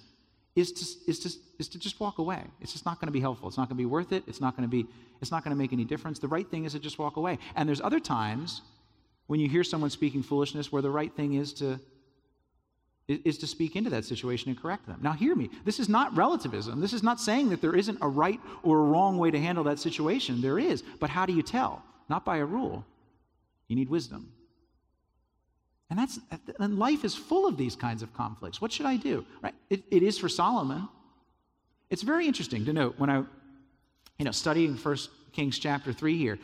is 0.55 0.73
to, 0.73 1.11
is 1.11 1.19
to, 1.21 1.31
is 1.59 1.69
to 1.69 1.79
just 1.79 1.99
walk 1.99 2.19
away. 2.19 2.43
It's 2.61 2.73
just 2.73 2.85
not 2.85 3.01
going 3.01 3.07
to 3.07 3.13
be 3.13 3.21
helpful. 3.21 3.49
It's 3.49 3.57
not 3.57 3.69
going 3.69 3.77
to 3.77 3.83
be 3.83 3.87
worth 3.87 4.13
it. 4.13 4.25
It's 4.27 4.41
not 4.41 4.57
going 4.57 4.69
to 4.69 4.71
be, 4.71 4.87
it's 5.23 5.31
not 5.31 5.45
going 5.45 5.57
to 5.57 5.59
make 5.59 5.73
any 5.73 5.85
difference. 5.85 6.19
The 6.19 6.29
right 6.29 6.47
thing 6.47 6.65
is 6.65 6.73
to 6.73 6.79
just 6.79 6.99
walk 6.99 7.17
away. 7.17 7.39
And 7.57 7.69
there's 7.69 7.81
other 7.81 8.01
times 8.01 8.61
when 9.29 9.41
you 9.41 9.49
hear 9.49 9.65
someone 9.65 9.91
speaking 9.91 10.23
foolishness 10.23 10.71
where 10.71 10.83
the 10.83 10.91
right 10.91 11.15
thing 11.15 11.35
is 11.35 11.53
to, 11.55 11.81
is 13.11 13.39
to 13.39 13.47
speak 13.47 13.77
into 13.77 13.91
that 13.91 14.05
situation 14.05 14.51
and 14.51 14.61
correct 14.61 14.87
them. 14.87 14.99
Now, 15.03 15.13
hear 15.13 15.35
me. 15.35 15.51
This 15.65 15.81
is 15.81 15.89
not 15.89 16.17
relativism. 16.17 16.81
This 16.81 16.93
is 16.93 17.03
not 17.03 17.21
saying 17.21 17.51
that 17.51 17.61
there 17.61 17.75
isn't 17.75 17.99
a 18.01 18.09
right 18.09 18.39
or 18.63 18.79
a 18.79 18.85
wrong 18.85 19.19
way 19.19 19.31
to 19.31 19.41
handle 19.41 19.65
that 19.65 19.79
situation. 19.79 20.41
There 20.41 20.59
is. 20.59 20.83
But 21.01 21.11
how 21.11 21.27
do 21.27 21.33
you 21.33 21.43
tell? 21.43 21.83
Not 22.09 22.25
by 22.25 22.39
a 22.39 22.45
rule. 22.45 22.85
You 23.69 23.77
need 23.77 23.89
wisdom. 23.89 24.33
And 25.91 25.99
that's 25.99 26.21
and 26.61 26.79
life 26.79 27.05
is 27.05 27.17
full 27.17 27.49
of 27.49 27.57
these 27.57 27.75
kinds 27.75 28.03
of 28.03 28.15
conflicts. 28.15 28.61
What 28.61 28.71
should 28.71 28.87
I 28.87 28.97
do? 28.97 29.27
Right? 29.43 29.55
It, 29.71 29.83
it 29.91 30.03
is 30.05 30.19
for 30.19 30.29
Solomon. 30.29 30.89
It's 31.91 32.03
very 32.03 32.29
interesting 32.29 32.65
to 32.67 32.73
note 32.73 32.95
when 32.99 33.11
I, 33.11 33.17
you 34.19 34.25
know, 34.25 34.31
studying 34.31 34.77
First 34.77 35.11
Kings 35.33 35.59
chapter 35.59 35.93
three 35.93 36.17
here, 36.17 36.39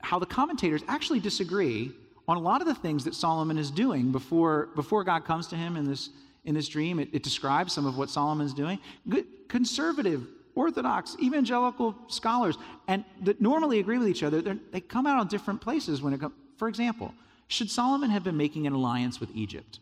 how 0.00 0.18
the 0.18 0.26
commentators 0.26 0.82
actually 0.86 1.20
disagree 1.20 1.92
on 2.26 2.36
a 2.36 2.40
lot 2.40 2.60
of 2.60 2.66
the 2.66 2.74
things 2.74 3.04
that 3.04 3.14
Solomon 3.14 3.58
is 3.58 3.70
doing 3.70 4.12
before 4.12 4.68
before 4.74 5.04
God 5.04 5.24
comes 5.24 5.46
to 5.48 5.56
him 5.56 5.76
in 5.76 5.84
this 5.84 6.10
in 6.44 6.54
this 6.54 6.68
dream. 6.68 6.98
It, 6.98 7.08
it 7.12 7.22
describes 7.22 7.72
some 7.72 7.86
of 7.86 7.96
what 7.96 8.10
Solomon's 8.10 8.54
doing. 8.54 8.78
Good, 9.08 9.26
conservative, 9.48 10.26
orthodox, 10.54 11.16
evangelical 11.20 11.94
scholars, 12.08 12.56
and 12.88 13.04
that 13.22 13.40
normally 13.40 13.78
agree 13.80 13.98
with 13.98 14.08
each 14.08 14.22
other, 14.22 14.40
they 14.40 14.80
come 14.80 15.06
out 15.06 15.18
on 15.18 15.28
different 15.28 15.60
places 15.60 16.02
when 16.02 16.12
it 16.12 16.20
comes. 16.20 16.34
For 16.56 16.68
example, 16.68 17.14
should 17.48 17.70
Solomon 17.70 18.10
have 18.10 18.24
been 18.24 18.36
making 18.36 18.66
an 18.66 18.72
alliance 18.72 19.20
with 19.20 19.30
Egypt, 19.34 19.80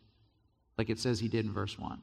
like 0.79 0.91
it 0.91 0.99
says 0.99 1.21
he 1.21 1.29
did 1.29 1.45
in 1.45 1.53
verse 1.53 1.79
1? 1.79 2.01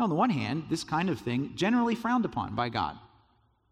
On 0.00 0.08
the 0.08 0.14
one 0.14 0.30
hand, 0.30 0.64
this 0.68 0.82
kind 0.82 1.08
of 1.08 1.20
thing 1.20 1.52
generally 1.54 1.94
frowned 1.94 2.24
upon 2.24 2.54
by 2.54 2.68
God, 2.68 2.98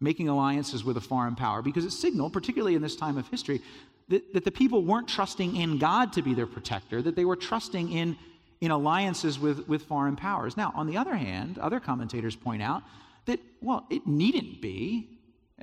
making 0.03 0.27
alliances 0.27 0.83
with 0.83 0.97
a 0.97 1.01
foreign 1.01 1.35
power, 1.35 1.61
because 1.61 1.85
it 1.85 1.91
signaled, 1.91 2.33
particularly 2.33 2.75
in 2.75 2.81
this 2.81 2.95
time 2.95 3.17
of 3.17 3.27
history, 3.29 3.61
that, 4.09 4.33
that 4.33 4.43
the 4.43 4.51
people 4.51 4.83
weren't 4.83 5.07
trusting 5.07 5.55
in 5.55 5.77
God 5.77 6.11
to 6.13 6.21
be 6.21 6.33
their 6.33 6.45
protector, 6.45 7.01
that 7.01 7.15
they 7.15 7.25
were 7.25 7.37
trusting 7.37 7.91
in, 7.91 8.17
in 8.59 8.71
alliances 8.71 9.39
with, 9.39 9.67
with 9.67 9.83
foreign 9.83 10.17
powers. 10.17 10.57
Now, 10.57 10.73
on 10.75 10.87
the 10.87 10.97
other 10.97 11.15
hand, 11.15 11.57
other 11.57 11.79
commentators 11.79 12.35
point 12.35 12.61
out 12.61 12.83
that, 13.25 13.39
well, 13.61 13.85
it 13.89 14.05
needn't 14.05 14.61
be. 14.61 15.07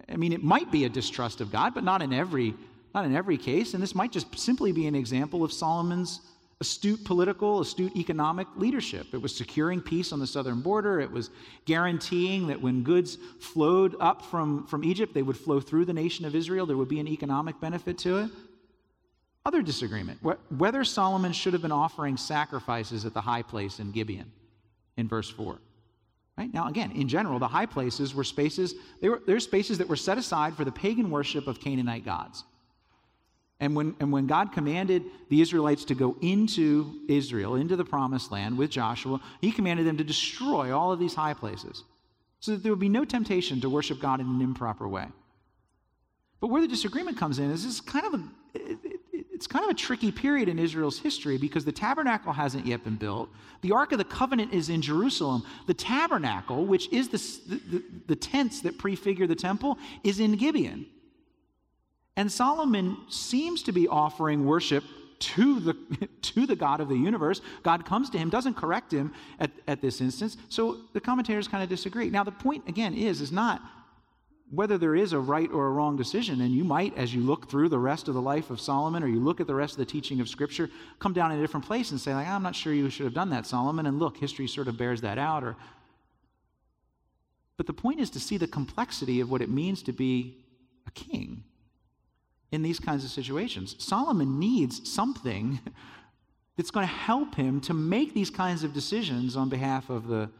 I 0.08 0.16
mean, 0.16 0.32
it 0.32 0.42
might 0.42 0.72
be 0.72 0.86
a 0.86 0.88
distrust 0.88 1.42
of 1.42 1.52
God, 1.52 1.74
but 1.74 1.84
not 1.84 2.02
in 2.02 2.12
every 2.12 2.54
not 2.92 3.04
in 3.04 3.14
every 3.14 3.38
case, 3.38 3.74
and 3.74 3.80
this 3.80 3.94
might 3.94 4.10
just 4.10 4.36
simply 4.36 4.72
be 4.72 4.88
an 4.88 4.96
example 4.96 5.44
of 5.44 5.52
Solomon's 5.52 6.20
astute 6.60 7.02
political, 7.04 7.60
astute 7.60 7.96
economic 7.96 8.46
leadership. 8.56 9.14
It 9.14 9.22
was 9.22 9.34
securing 9.34 9.80
peace 9.80 10.12
on 10.12 10.18
the 10.18 10.26
southern 10.26 10.60
border. 10.60 11.00
It 11.00 11.10
was 11.10 11.30
guaranteeing 11.64 12.48
that 12.48 12.60
when 12.60 12.82
goods 12.82 13.16
flowed 13.40 13.96
up 13.98 14.22
from, 14.26 14.66
from 14.66 14.84
Egypt, 14.84 15.14
they 15.14 15.22
would 15.22 15.38
flow 15.38 15.60
through 15.60 15.86
the 15.86 15.94
nation 15.94 16.26
of 16.26 16.34
Israel. 16.34 16.66
There 16.66 16.76
would 16.76 16.88
be 16.88 17.00
an 17.00 17.08
economic 17.08 17.58
benefit 17.60 17.96
to 17.98 18.18
it. 18.18 18.30
Other 19.46 19.62
disagreement 19.62 20.20
whether 20.50 20.84
Solomon 20.84 21.32
should 21.32 21.54
have 21.54 21.62
been 21.62 21.72
offering 21.72 22.18
sacrifices 22.18 23.06
at 23.06 23.14
the 23.14 23.22
high 23.22 23.42
place 23.42 23.78
in 23.78 23.90
Gibeon 23.90 24.30
in 24.98 25.08
verse 25.08 25.30
4. 25.30 25.58
Right? 26.36 26.52
Now, 26.52 26.68
again, 26.68 26.92
in 26.92 27.08
general, 27.08 27.38
the 27.38 27.48
high 27.48 27.66
places 27.66 28.14
were 28.14 28.24
spaces, 28.24 28.74
they 29.00 29.08
were, 29.08 29.22
they're 29.26 29.40
spaces 29.40 29.78
that 29.78 29.88
were 29.88 29.96
set 29.96 30.18
aside 30.18 30.54
for 30.54 30.64
the 30.64 30.72
pagan 30.72 31.10
worship 31.10 31.46
of 31.46 31.58
Canaanite 31.58 32.04
gods. 32.04 32.44
And 33.60 33.76
when, 33.76 33.94
and 34.00 34.10
when 34.10 34.26
God 34.26 34.52
commanded 34.52 35.04
the 35.28 35.42
Israelites 35.42 35.84
to 35.86 35.94
go 35.94 36.16
into 36.22 37.00
Israel, 37.08 37.56
into 37.56 37.76
the 37.76 37.84
promised 37.84 38.32
land 38.32 38.56
with 38.56 38.70
Joshua, 38.70 39.20
he 39.40 39.52
commanded 39.52 39.86
them 39.86 39.98
to 39.98 40.04
destroy 40.04 40.76
all 40.76 40.92
of 40.92 40.98
these 40.98 41.14
high 41.14 41.34
places 41.34 41.84
so 42.40 42.52
that 42.52 42.62
there 42.62 42.72
would 42.72 42.80
be 42.80 42.88
no 42.88 43.04
temptation 43.04 43.60
to 43.60 43.68
worship 43.68 44.00
God 44.00 44.20
in 44.20 44.26
an 44.26 44.40
improper 44.40 44.88
way. 44.88 45.06
But 46.40 46.46
where 46.48 46.62
the 46.62 46.68
disagreement 46.68 47.18
comes 47.18 47.38
in 47.38 47.50
is 47.50 47.64
this 47.64 47.82
kind 47.82 48.06
of 48.06 48.14
a, 48.14 48.22
it's 49.40 49.46
kind 49.46 49.64
of 49.64 49.70
a 49.70 49.74
tricky 49.74 50.10
period 50.10 50.48
in 50.48 50.58
Israel's 50.58 50.98
history 50.98 51.36
because 51.36 51.66
the 51.66 51.72
tabernacle 51.72 52.32
hasn't 52.32 52.66
yet 52.66 52.82
been 52.82 52.96
built. 52.96 53.28
The 53.60 53.72
Ark 53.72 53.92
of 53.92 53.98
the 53.98 54.04
Covenant 54.04 54.54
is 54.54 54.70
in 54.70 54.80
Jerusalem. 54.80 55.44
The 55.66 55.74
tabernacle, 55.74 56.64
which 56.64 56.90
is 56.92 57.10
the, 57.10 57.54
the, 57.56 57.84
the 58.06 58.16
tents 58.16 58.62
that 58.62 58.78
prefigure 58.78 59.26
the 59.26 59.34
temple, 59.34 59.78
is 60.02 60.18
in 60.18 60.32
Gibeon. 60.36 60.86
And 62.20 62.30
Solomon 62.30 62.98
seems 63.08 63.62
to 63.62 63.72
be 63.72 63.88
offering 63.88 64.44
worship 64.44 64.84
to 65.20 65.58
the, 65.58 65.72
to 66.20 66.44
the 66.44 66.54
God 66.54 66.82
of 66.82 66.90
the 66.90 66.94
universe. 66.94 67.40
God 67.62 67.86
comes 67.86 68.10
to 68.10 68.18
him, 68.18 68.28
doesn't 68.28 68.58
correct 68.58 68.92
him 68.92 69.14
at, 69.38 69.50
at 69.66 69.80
this 69.80 70.02
instance. 70.02 70.36
So 70.50 70.82
the 70.92 71.00
commentators 71.00 71.48
kind 71.48 71.62
of 71.62 71.70
disagree. 71.70 72.10
Now, 72.10 72.22
the 72.22 72.30
point, 72.30 72.68
again, 72.68 72.92
is, 72.92 73.22
is 73.22 73.32
not 73.32 73.62
whether 74.50 74.76
there 74.76 74.94
is 74.94 75.14
a 75.14 75.18
right 75.18 75.50
or 75.50 75.68
a 75.68 75.70
wrong 75.70 75.96
decision. 75.96 76.42
And 76.42 76.54
you 76.54 76.62
might, 76.62 76.94
as 76.98 77.14
you 77.14 77.22
look 77.22 77.48
through 77.48 77.70
the 77.70 77.78
rest 77.78 78.06
of 78.06 78.12
the 78.12 78.20
life 78.20 78.50
of 78.50 78.60
Solomon 78.60 79.02
or 79.02 79.06
you 79.06 79.18
look 79.18 79.40
at 79.40 79.46
the 79.46 79.54
rest 79.54 79.72
of 79.72 79.78
the 79.78 79.86
teaching 79.86 80.20
of 80.20 80.28
Scripture, 80.28 80.68
come 80.98 81.14
down 81.14 81.32
in 81.32 81.38
a 81.38 81.40
different 81.40 81.64
place 81.64 81.90
and 81.90 81.98
say, 81.98 82.12
like, 82.12 82.28
I'm 82.28 82.42
not 82.42 82.54
sure 82.54 82.74
you 82.74 82.90
should 82.90 83.04
have 83.06 83.14
done 83.14 83.30
that, 83.30 83.46
Solomon. 83.46 83.86
And 83.86 83.98
look, 83.98 84.18
history 84.18 84.46
sort 84.46 84.68
of 84.68 84.76
bears 84.76 85.00
that 85.00 85.16
out. 85.16 85.42
Or... 85.42 85.56
But 87.56 87.66
the 87.66 87.72
point 87.72 87.98
is 87.98 88.10
to 88.10 88.20
see 88.20 88.36
the 88.36 88.46
complexity 88.46 89.20
of 89.22 89.30
what 89.30 89.40
it 89.40 89.48
means 89.48 89.82
to 89.84 89.92
be 89.92 90.44
a 90.86 90.90
king 90.90 91.44
in 92.52 92.62
these 92.62 92.80
kinds 92.80 93.04
of 93.04 93.10
situations. 93.10 93.76
Solomon 93.78 94.38
needs 94.38 94.88
something 94.88 95.60
that's 96.56 96.70
going 96.70 96.86
to 96.86 96.92
help 96.92 97.34
him 97.34 97.60
to 97.62 97.74
make 97.74 98.12
these 98.12 98.30
kinds 98.30 98.64
of 98.64 98.72
decisions 98.72 99.36
on 99.36 99.48
behalf 99.48 99.88
of 99.88 100.08
the, 100.08 100.30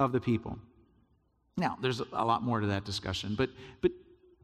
of 0.00 0.12
the 0.12 0.20
people. 0.20 0.58
Now, 1.56 1.78
there's 1.80 2.00
a 2.00 2.24
lot 2.24 2.42
more 2.42 2.60
to 2.60 2.66
that 2.66 2.84
discussion, 2.84 3.34
but, 3.36 3.50
but 3.80 3.90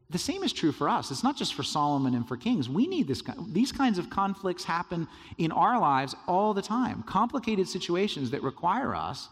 the 0.09 0.17
same 0.17 0.43
is 0.43 0.53
true 0.53 0.71
for 0.71 0.87
us. 0.87 1.11
It's 1.11 1.23
not 1.23 1.35
just 1.35 1.53
for 1.53 1.63
Solomon 1.63 2.15
and 2.15 2.27
for 2.27 2.37
kings. 2.37 2.69
We 2.69 2.87
need 2.87 3.07
this. 3.07 3.21
These 3.49 3.71
kinds 3.71 3.97
of 3.97 4.09
conflicts 4.09 4.63
happen 4.63 5.07
in 5.37 5.51
our 5.51 5.79
lives 5.79 6.15
all 6.27 6.53
the 6.53 6.61
time. 6.61 7.03
Complicated 7.03 7.67
situations 7.67 8.31
that 8.31 8.41
require 8.43 8.95
us 8.95 9.29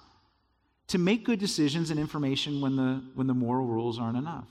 to 0.88 0.97
make 0.97 1.24
good 1.24 1.39
decisions 1.39 1.89
and 1.89 2.00
information 2.00 2.62
when 2.62 2.76
the, 2.76 3.02
when 3.15 3.28
the 3.28 3.34
moral 3.34 3.65
rules 3.65 3.97
aren't 3.97 4.17
enough. 4.17 4.47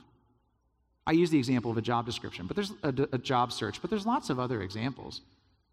I 1.11 1.13
use 1.13 1.29
the 1.29 1.39
example 1.39 1.73
of 1.73 1.77
a 1.77 1.83
job 1.83 2.07
description, 2.07 2.47
but 2.47 2.55
there's 2.55 2.73
a, 2.85 2.95
a 3.11 3.19
job 3.19 3.51
search, 3.51 3.81
but 3.81 3.91
there's 3.91 4.07
lots 4.07 4.31
of 4.31 4.39
other 4.39 4.63
examples, 4.63 5.23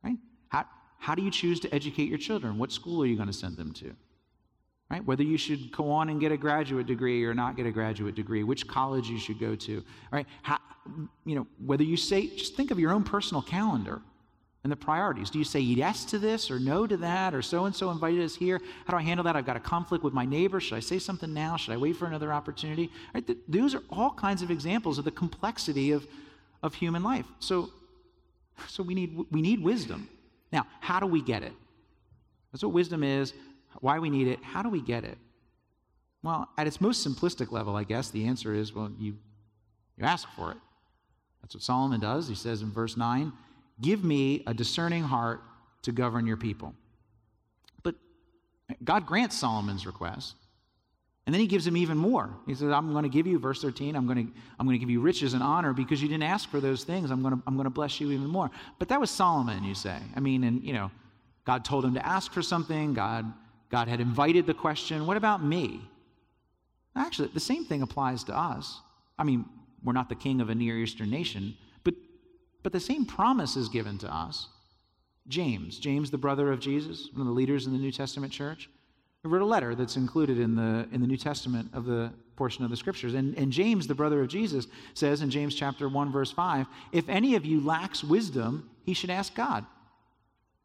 right? 0.04 0.18
How, 0.48 0.66
how 0.98 1.14
do 1.14 1.22
you 1.22 1.30
choose 1.30 1.60
to 1.60 1.72
educate 1.72 2.10
your 2.10 2.18
children? 2.18 2.58
What 2.58 2.72
school 2.72 3.04
are 3.04 3.06
you 3.06 3.16
going 3.16 3.28
to 3.28 3.34
send 3.34 3.56
them 3.56 3.72
to? 3.74 3.96
Right? 4.90 5.06
Whether 5.06 5.22
you 5.22 5.38
should 5.38 5.72
go 5.72 5.92
on 5.92 6.10
and 6.10 6.20
get 6.20 6.32
a 6.32 6.38
graduate 6.38 6.88
degree 6.88 7.24
or 7.24 7.36
not 7.36 7.56
get 7.56 7.68
a 7.68 7.72
graduate 7.72 8.16
degree, 8.16 8.44
which 8.44 8.68
college 8.68 9.10
you 9.10 9.20
should 9.20 9.40
go 9.40 9.54
to, 9.54 9.84
right? 10.12 10.26
How, 10.42 10.58
you 11.24 11.36
know, 11.36 11.46
whether 11.64 11.84
you 11.84 11.98
say, 11.98 12.36
just 12.36 12.56
think 12.56 12.72
of 12.72 12.80
your 12.80 12.92
own 12.92 13.04
personal 13.04 13.44
calendar 13.44 14.02
and 14.68 14.72
the 14.74 14.76
priorities. 14.76 15.30
Do 15.30 15.40
you 15.40 15.46
say 15.46 15.62
yes 15.62 16.04
to 16.04 16.20
this 16.20 16.52
or 16.52 16.60
no 16.60 16.86
to 16.86 16.98
that 16.98 17.34
or 17.34 17.42
so 17.42 17.64
and 17.64 17.74
so 17.74 17.90
invited 17.90 18.22
us 18.22 18.36
here? 18.36 18.60
How 18.86 18.92
do 18.92 19.00
I 19.00 19.02
handle 19.02 19.24
that? 19.24 19.38
I've 19.38 19.46
got 19.46 19.56
a 19.56 19.62
conflict 19.62 20.04
with 20.04 20.14
my 20.14 20.26
neighbor. 20.26 20.60
Should 20.60 20.76
I 20.76 20.82
say 20.82 21.00
something 21.00 21.34
now? 21.34 21.56
Should 21.56 21.74
I 21.74 21.78
wait 21.78 21.96
for 21.96 22.06
another 22.06 22.34
opportunity? 22.34 22.92
Right? 23.14 23.26
Th- 23.26 23.40
those 23.48 23.74
are 23.74 23.82
all 23.90 24.12
kinds 24.12 24.42
of 24.42 24.52
examples 24.52 24.98
of 24.98 25.06
the 25.06 25.12
complexity 25.12 25.92
of, 25.92 26.06
of 26.62 26.74
human 26.74 27.02
life. 27.02 27.26
So, 27.40 27.70
so 28.68 28.84
we 28.84 28.94
need 28.94 29.18
we 29.32 29.42
need 29.42 29.64
wisdom. 29.64 30.10
Now, 30.52 30.68
how 30.82 31.00
do 31.00 31.06
we 31.06 31.22
get 31.22 31.44
it? 31.44 31.54
That's 32.52 32.62
what 32.62 32.74
wisdom 32.74 33.04
is 33.04 33.34
why 33.80 34.00
we 34.00 34.10
need 34.10 34.28
it, 34.28 34.44
how 34.44 34.62
do 34.62 34.70
we 34.70 34.82
get 34.82 35.06
it? 35.06 35.18
Well, 36.24 36.50
at 36.58 36.68
its 36.68 36.82
most 36.82 37.08
simplistic 37.08 37.54
level, 37.54 37.76
I 37.76 37.84
guess 37.84 38.10
the 38.10 38.26
answer 38.26 38.54
is 38.54 38.74
well, 38.74 38.92
you, 39.00 39.18
you 39.98 40.04
ask 40.04 40.28
for 40.36 40.52
it. 40.52 40.58
That's 41.42 41.56
what 41.56 41.64
Solomon 41.64 42.00
does. 42.00 42.28
He 42.28 42.36
says 42.36 42.62
in 42.62 42.72
verse 42.72 42.98
9, 42.98 43.32
Give 43.82 44.04
me 44.04 44.44
a 44.48 44.54
discerning 44.54 45.04
heart 45.04 45.42
to 45.84 45.92
govern 45.92 46.26
your 46.26 46.38
people. 46.38 46.74
But 47.84 47.96
God 48.84 49.06
grants 49.06 49.38
Solomon's 49.38 49.86
request. 49.86 50.36
And 51.26 51.34
then 51.34 51.42
he 51.42 51.48
gives 51.48 51.68
him 51.68 51.76
even 51.76 51.98
more. 51.98 52.30
He 52.46 52.56
says, 52.56 52.72
I'm 52.72 52.92
going 52.94 53.04
to 53.04 53.10
give 53.10 53.28
you, 53.28 53.38
verse 53.38 53.62
13, 53.62 53.96
I'm 53.96 54.08
going 54.08 54.28
to, 54.28 54.34
I'm 54.58 54.66
going 54.66 54.76
to 54.76 54.80
give 54.80 54.90
you 54.90 55.02
riches 55.02 55.34
and 55.34 55.44
honor 55.44 55.74
because 55.74 56.02
you 56.02 56.08
didn't 56.08 56.24
ask 56.24 56.50
for 56.50 56.62
those 56.62 56.86
things. 56.86 57.12
I'm 57.12 57.22
going, 57.22 57.36
to, 57.36 57.44
I'm 57.46 57.56
going 57.56 57.66
to 57.66 57.70
bless 57.70 58.00
you 58.00 58.12
even 58.12 58.28
more. 58.28 58.50
But 58.80 58.88
that 58.90 59.00
was 59.00 59.12
Solomon, 59.12 59.64
you 59.66 59.76
say. 59.76 59.98
I 60.16 60.22
mean, 60.22 60.46
and, 60.46 60.64
you 60.64 60.72
know, 60.72 60.90
God 61.44 61.66
told 61.66 61.84
him 61.84 61.94
to 61.96 62.06
ask 62.06 62.32
for 62.32 62.42
something. 62.42 62.94
God 62.94 63.34
God 63.70 63.88
had 63.88 64.00
invited 64.00 64.46
the 64.46 64.54
question, 64.54 65.06
what 65.06 65.18
about 65.18 65.44
me? 65.44 65.82
Actually, 66.96 67.30
the 67.30 67.40
same 67.40 67.66
thing 67.66 67.82
applies 67.82 68.24
to 68.26 68.38
us. 68.38 68.80
I 69.20 69.24
mean, 69.24 69.46
we're 69.84 69.94
not 69.94 70.10
the 70.10 70.16
king 70.16 70.42
of 70.42 70.50
a 70.50 70.56
Near 70.56 70.78
Eastern 70.78 71.10
nation, 71.10 71.56
but, 72.68 72.74
the 72.74 72.82
same 72.82 73.06
promise 73.06 73.56
is 73.56 73.70
given 73.70 73.98
to 74.00 74.14
us. 74.14 74.50
James, 75.30 75.80
James, 75.80 76.12
the 76.12 76.18
brother 76.18 76.52
of 76.52 76.60
Jesus, 76.60 77.08
one 77.14 77.22
of 77.22 77.28
the 77.28 77.34
leaders 77.34 77.66
in 77.66 77.72
the 77.72 77.80
New 77.80 77.94
Testament 77.94 78.34
church, 78.34 78.70
wrote 79.24 79.42
a 79.42 79.46
letter 79.46 79.74
that's 79.74 79.96
included 79.96 80.38
in 80.38 80.54
the, 80.54 80.86
in 80.92 81.00
the 81.00 81.08
New 81.08 81.16
Testament 81.16 81.70
of 81.74 81.86
the 81.86 82.12
portion 82.36 82.66
of 82.66 82.70
the 82.70 82.76
scriptures. 82.76 83.14
And, 83.14 83.38
and 83.38 83.54
James, 83.54 83.88
the 83.88 83.96
brother 83.96 84.22
of 84.22 84.28
Jesus, 84.28 84.68
says 84.96 85.22
in 85.22 85.30
James 85.30 85.56
chapter 85.56 85.88
1, 85.88 86.12
verse 86.12 86.30
5, 86.30 86.68
if 86.92 87.08
any 87.08 87.36
of 87.36 87.46
you 87.46 87.62
lacks 87.62 88.04
wisdom, 88.04 88.70
he 88.84 88.94
should 88.94 89.10
ask 89.10 89.34
God 89.34 89.66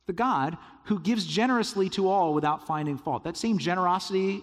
the 0.07 0.12
God 0.12 0.59
who 0.87 0.99
gives 0.99 1.25
generously 1.25 1.88
to 1.91 2.09
all 2.09 2.35
without 2.35 2.67
finding 2.67 2.99
fault. 2.99 3.23
That 3.23 3.37
same 3.37 3.59
generosity 3.59 4.43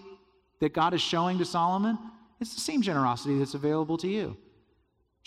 that 0.60 0.72
God 0.72 0.94
is 0.94 1.02
showing 1.02 1.36
to 1.38 1.44
Solomon, 1.44 1.98
it's 2.40 2.54
the 2.54 2.60
same 2.60 2.80
generosity 2.80 3.38
that's 3.38 3.52
available 3.52 3.98
to 3.98 4.08
you. 4.08 4.38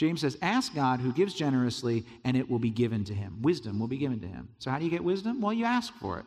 James 0.04 0.20
says, 0.20 0.38
Ask 0.42 0.76
God 0.76 1.00
who 1.00 1.14
gives 1.14 1.34
generously, 1.34 2.04
and 2.26 2.36
it 2.36 2.50
will 2.50 2.60
be 2.60 2.70
given 2.70 3.06
to 3.06 3.14
him. 3.14 3.42
Wisdom 3.42 3.80
will 3.80 3.88
be 3.88 3.98
given 3.98 4.20
to 4.20 4.28
him. 4.28 4.50
So, 4.60 4.70
how 4.70 4.78
do 4.78 4.84
you 4.84 4.92
get 4.92 5.02
wisdom? 5.02 5.40
Well, 5.40 5.54
you 5.54 5.64
ask 5.64 5.94
for 5.94 6.20
it. 6.20 6.26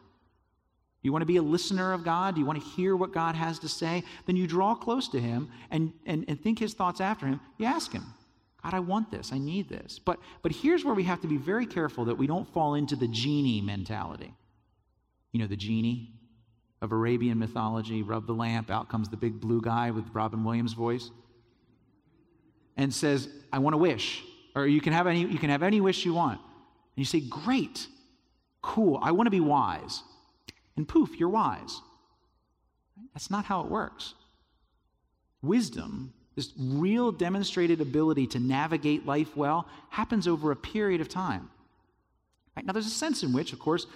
You 1.03 1.12
want 1.12 1.21
to 1.21 1.27
be 1.27 1.37
a 1.37 1.43
listener 1.43 1.93
of 1.93 2.03
God? 2.03 2.35
Do 2.35 2.41
you 2.41 2.47
want 2.47 2.59
to 2.59 2.67
hear 2.71 2.97
what 2.97 3.12
God 3.12 3.35
has 3.35 3.59
to 3.59 3.69
say? 3.69 4.03
Then 4.25 4.35
you 4.35 4.47
draw 4.47 4.75
close 4.75 5.09
to 5.11 5.21
him 5.21 5.51
and, 5.71 5.93
and, 6.07 6.25
and 6.27 6.41
think 6.41 6.59
his 6.59 6.73
thoughts 6.73 7.03
after 7.03 7.27
him. 7.27 7.39
You 7.59 7.67
ask 7.67 7.93
him. 7.93 8.03
God, 8.62 8.73
I 8.73 8.81
want 8.81 9.11
this. 9.11 9.31
I 9.31 9.37
need 9.37 9.69
this. 9.69 9.99
But, 9.99 10.21
but 10.41 10.53
here's 10.53 10.83
where 10.83 10.95
we 10.95 11.05
have 11.05 11.21
to 11.21 11.29
be 11.29 11.37
very 11.37 11.67
careful 11.67 12.07
that 12.07 12.17
we 12.17 12.27
don't 12.27 12.51
fall 12.55 12.77
into 12.77 12.97
the 12.97 13.09
genie 13.09 13.61
mentality. 13.61 14.33
You 15.33 15.41
know, 15.41 15.47
the 15.47 15.55
genie 15.55 16.15
of 16.81 16.93
Arabian 16.93 17.39
mythology, 17.39 18.03
rub 18.03 18.27
the 18.27 18.33
lamp, 18.33 18.71
out 18.71 18.89
comes 18.89 19.11
the 19.11 19.19
big 19.19 19.39
blue 19.39 19.61
guy 19.61 19.91
with 19.91 20.07
Robin 20.15 20.45
Williams' 20.45 20.73
voice, 20.73 21.11
and 22.77 22.93
says, 22.93 23.29
I 23.53 23.59
want 23.59 23.75
a 23.75 23.79
wish. 23.79 24.23
Or 24.55 24.67
you 24.67 24.81
can 24.81 24.93
have 24.93 25.07
any, 25.07 25.21
you 25.21 25.39
can 25.39 25.51
have 25.51 25.62
any 25.62 25.81
wish 25.81 26.05
you 26.05 26.15
want. 26.15 26.41
And 26.41 26.97
you 26.97 27.05
say, 27.05 27.21
Great, 27.21 27.87
cool, 28.62 28.99
I 29.03 29.12
want 29.12 29.27
to 29.27 29.31
be 29.31 29.41
wise. 29.41 30.03
And 30.77 30.87
poof, 30.87 31.19
you're 31.19 31.29
wise. 31.29 31.81
That's 33.15 33.31
not 33.31 33.47
how 33.47 33.62
it 33.62 33.69
works. 33.69 34.15
Wisdom 35.43 36.12
this 36.37 36.53
real 36.59 37.11
demonstrated 37.12 37.81
ability 37.81 38.27
to 38.29 38.39
navigate 38.39 39.07
life 39.07 39.35
well 39.37 39.67
happens 39.89 40.29
over 40.29 40.53
a 40.53 40.57
period 40.57 41.01
of 41.01 41.09
time. 41.09 41.51
Right? 42.55 42.65
Now, 42.65 42.75
there's 42.75 42.87
a 42.87 42.91
sense 42.91 43.23
in 43.23 43.33
which, 43.33 43.55
of 43.55 43.59
course, 43.59 43.87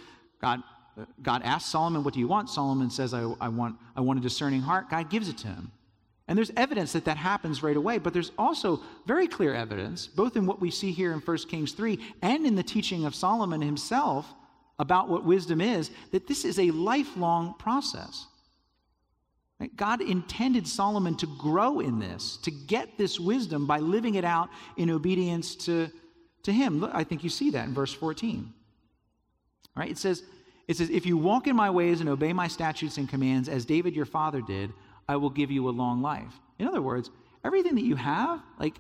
God, 0.41 0.63
uh, 0.99 1.05
God 1.23 1.43
asks 1.45 1.71
Solomon, 1.71 2.03
What 2.03 2.15
do 2.15 2.21
you 2.21 2.27
want? 2.27 2.49
Solomon 2.49 2.91
says, 2.91 3.13
I, 3.13 3.31
I, 3.41 3.49
want, 3.49 3.77
I 3.95 4.01
want 4.01 4.19
a 4.19 4.23
discerning 4.23 4.63
heart. 4.63 4.89
God 4.89 5.11
gives 5.11 5.29
it 5.29 5.37
to 5.39 5.49
him. 5.49 5.71
And 6.31 6.39
there's 6.39 6.53
evidence 6.57 6.93
that 6.93 7.07
that 7.07 7.17
happens 7.17 7.61
right 7.61 7.77
away, 7.77 7.99
but 7.99 8.13
there's 8.13 8.31
also 8.39 8.81
very 9.05 9.27
clear 9.27 9.53
evidence, 9.53 10.07
both 10.07 10.37
in 10.37 10.47
what 10.47 10.61
we 10.61 10.71
see 10.71 10.93
here 10.93 11.13
in 11.13 11.19
1 11.19 11.37
Kings 11.49 11.73
3 11.73 11.99
and 12.23 12.47
in 12.47 12.55
the 12.55 12.63
teaching 12.63 13.05
of 13.05 13.17
Solomon 13.17 13.61
himself 13.61 14.33
about 14.79 15.09
what 15.09 15.25
wisdom 15.25 15.61
is, 15.61 15.91
that 16.13 16.29
this 16.29 16.45
is 16.45 16.61
a 16.61 16.71
lifelong 16.71 17.55
process. 17.59 18.29
God 19.75 20.03
intended 20.03 20.69
Solomon 20.69 21.17
to 21.17 21.27
grow 21.37 21.81
in 21.81 21.99
this, 21.99 22.37
to 22.45 22.53
get 22.53 22.97
this 22.97 23.19
wisdom 23.19 23.67
by 23.67 23.81
living 23.81 24.15
it 24.15 24.25
out 24.25 24.51
in 24.77 24.89
obedience 24.89 25.57
to, 25.57 25.91
to 26.45 26.53
him. 26.53 26.79
Look, 26.79 26.93
I 26.95 27.03
think 27.03 27.25
you 27.25 27.29
see 27.29 27.51
that 27.51 27.67
in 27.67 27.75
verse 27.75 27.93
14. 27.93 28.55
Right? 29.75 29.91
It 29.91 29.99
says, 29.99 30.23
it 30.69 30.77
says, 30.77 30.91
If 30.91 31.07
you 31.07 31.17
walk 31.17 31.49
in 31.49 31.57
my 31.57 31.71
ways 31.71 31.99
and 31.99 32.09
obey 32.09 32.33
my 32.33 32.47
statutes 32.47 32.99
and 32.99 33.09
commands, 33.09 33.49
as 33.49 33.65
David 33.65 33.97
your 33.97 34.07
father 34.07 34.41
did, 34.41 34.73
I 35.11 35.17
will 35.17 35.31
give 35.31 35.51
you 35.51 35.69
a 35.69 35.75
long 35.83 36.03
life. 36.03 36.33
In 36.61 36.69
other 36.69 36.81
words, 36.81 37.11
everything 37.45 37.75
that 37.75 37.83
you 37.83 37.97
have, 37.97 38.41
like, 38.61 38.77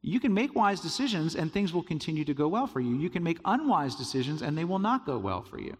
you 0.00 0.20
can 0.20 0.32
make 0.32 0.54
wise 0.54 0.80
decisions 0.80 1.34
and 1.34 1.52
things 1.52 1.72
will 1.72 1.82
continue 1.82 2.24
to 2.24 2.34
go 2.34 2.46
well 2.46 2.68
for 2.68 2.78
you. 2.78 2.94
You 2.96 3.10
can 3.10 3.24
make 3.24 3.38
unwise 3.44 3.96
decisions 3.96 4.42
and 4.42 4.56
they 4.56 4.64
will 4.64 4.78
not 4.78 5.06
go 5.06 5.18
well 5.18 5.42
for 5.42 5.58
you. 5.60 5.76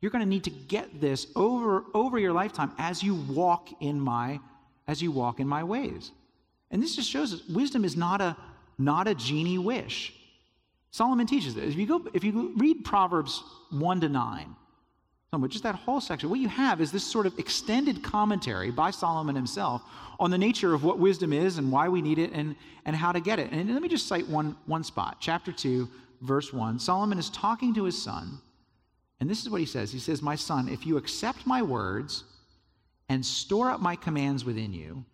You're 0.00 0.10
going 0.10 0.24
to 0.24 0.28
need 0.28 0.42
to 0.44 0.50
get 0.50 1.00
this 1.00 1.28
over, 1.36 1.84
over 1.94 2.18
your 2.18 2.32
lifetime 2.32 2.72
as 2.76 3.04
you 3.04 3.14
walk 3.14 3.68
in 3.80 4.00
my 4.00 4.40
as 4.88 5.00
you 5.00 5.12
walk 5.12 5.38
in 5.38 5.46
my 5.46 5.62
ways. 5.62 6.10
And 6.72 6.82
this 6.82 6.96
just 6.96 7.08
shows 7.08 7.32
us 7.32 7.46
wisdom 7.48 7.84
is 7.84 7.96
not 7.96 8.20
a 8.20 8.36
not 8.78 9.06
a 9.06 9.14
genie 9.14 9.58
wish. 9.58 10.12
Solomon 10.90 11.28
teaches 11.28 11.54
this. 11.54 11.72
If 11.74 11.76
you 11.76 11.86
go 11.86 12.04
if 12.14 12.24
you 12.24 12.52
read 12.56 12.84
Proverbs 12.84 13.44
1 13.70 14.00
to 14.00 14.08
9, 14.08 14.56
just 15.48 15.62
that 15.62 15.76
whole 15.76 16.00
section, 16.00 16.28
what 16.28 16.40
you 16.40 16.48
have 16.48 16.80
is 16.80 16.90
this 16.90 17.04
sort 17.04 17.26
of 17.26 17.38
extended 17.38 18.02
commentary 18.02 18.70
by 18.70 18.90
Solomon 18.90 19.36
himself 19.36 19.82
on 20.18 20.30
the 20.30 20.38
nature 20.38 20.74
of 20.74 20.82
what 20.82 20.98
wisdom 20.98 21.32
is 21.32 21.56
and 21.56 21.70
why 21.70 21.88
we 21.88 22.02
need 22.02 22.18
it 22.18 22.32
and, 22.32 22.56
and 22.84 22.96
how 22.96 23.12
to 23.12 23.20
get 23.20 23.38
it. 23.38 23.52
And 23.52 23.72
let 23.72 23.80
me 23.80 23.88
just 23.88 24.08
cite 24.08 24.28
one, 24.28 24.56
one 24.66 24.82
spot. 24.82 25.18
Chapter 25.20 25.52
2, 25.52 25.88
verse 26.20 26.52
1. 26.52 26.78
Solomon 26.80 27.18
is 27.18 27.30
talking 27.30 27.72
to 27.74 27.84
his 27.84 28.00
son 28.00 28.40
and 29.20 29.28
this 29.28 29.42
is 29.42 29.50
what 29.50 29.60
he 29.60 29.66
says 29.66 29.92
He 29.92 29.98
says, 29.98 30.22
My 30.22 30.34
son, 30.34 30.68
if 30.68 30.86
you 30.86 30.96
accept 30.96 31.46
my 31.46 31.62
words 31.62 32.24
and 33.08 33.24
store 33.24 33.70
up 33.70 33.80
my 33.80 33.96
commands 33.96 34.44
within 34.44 34.72
you, 34.72 35.04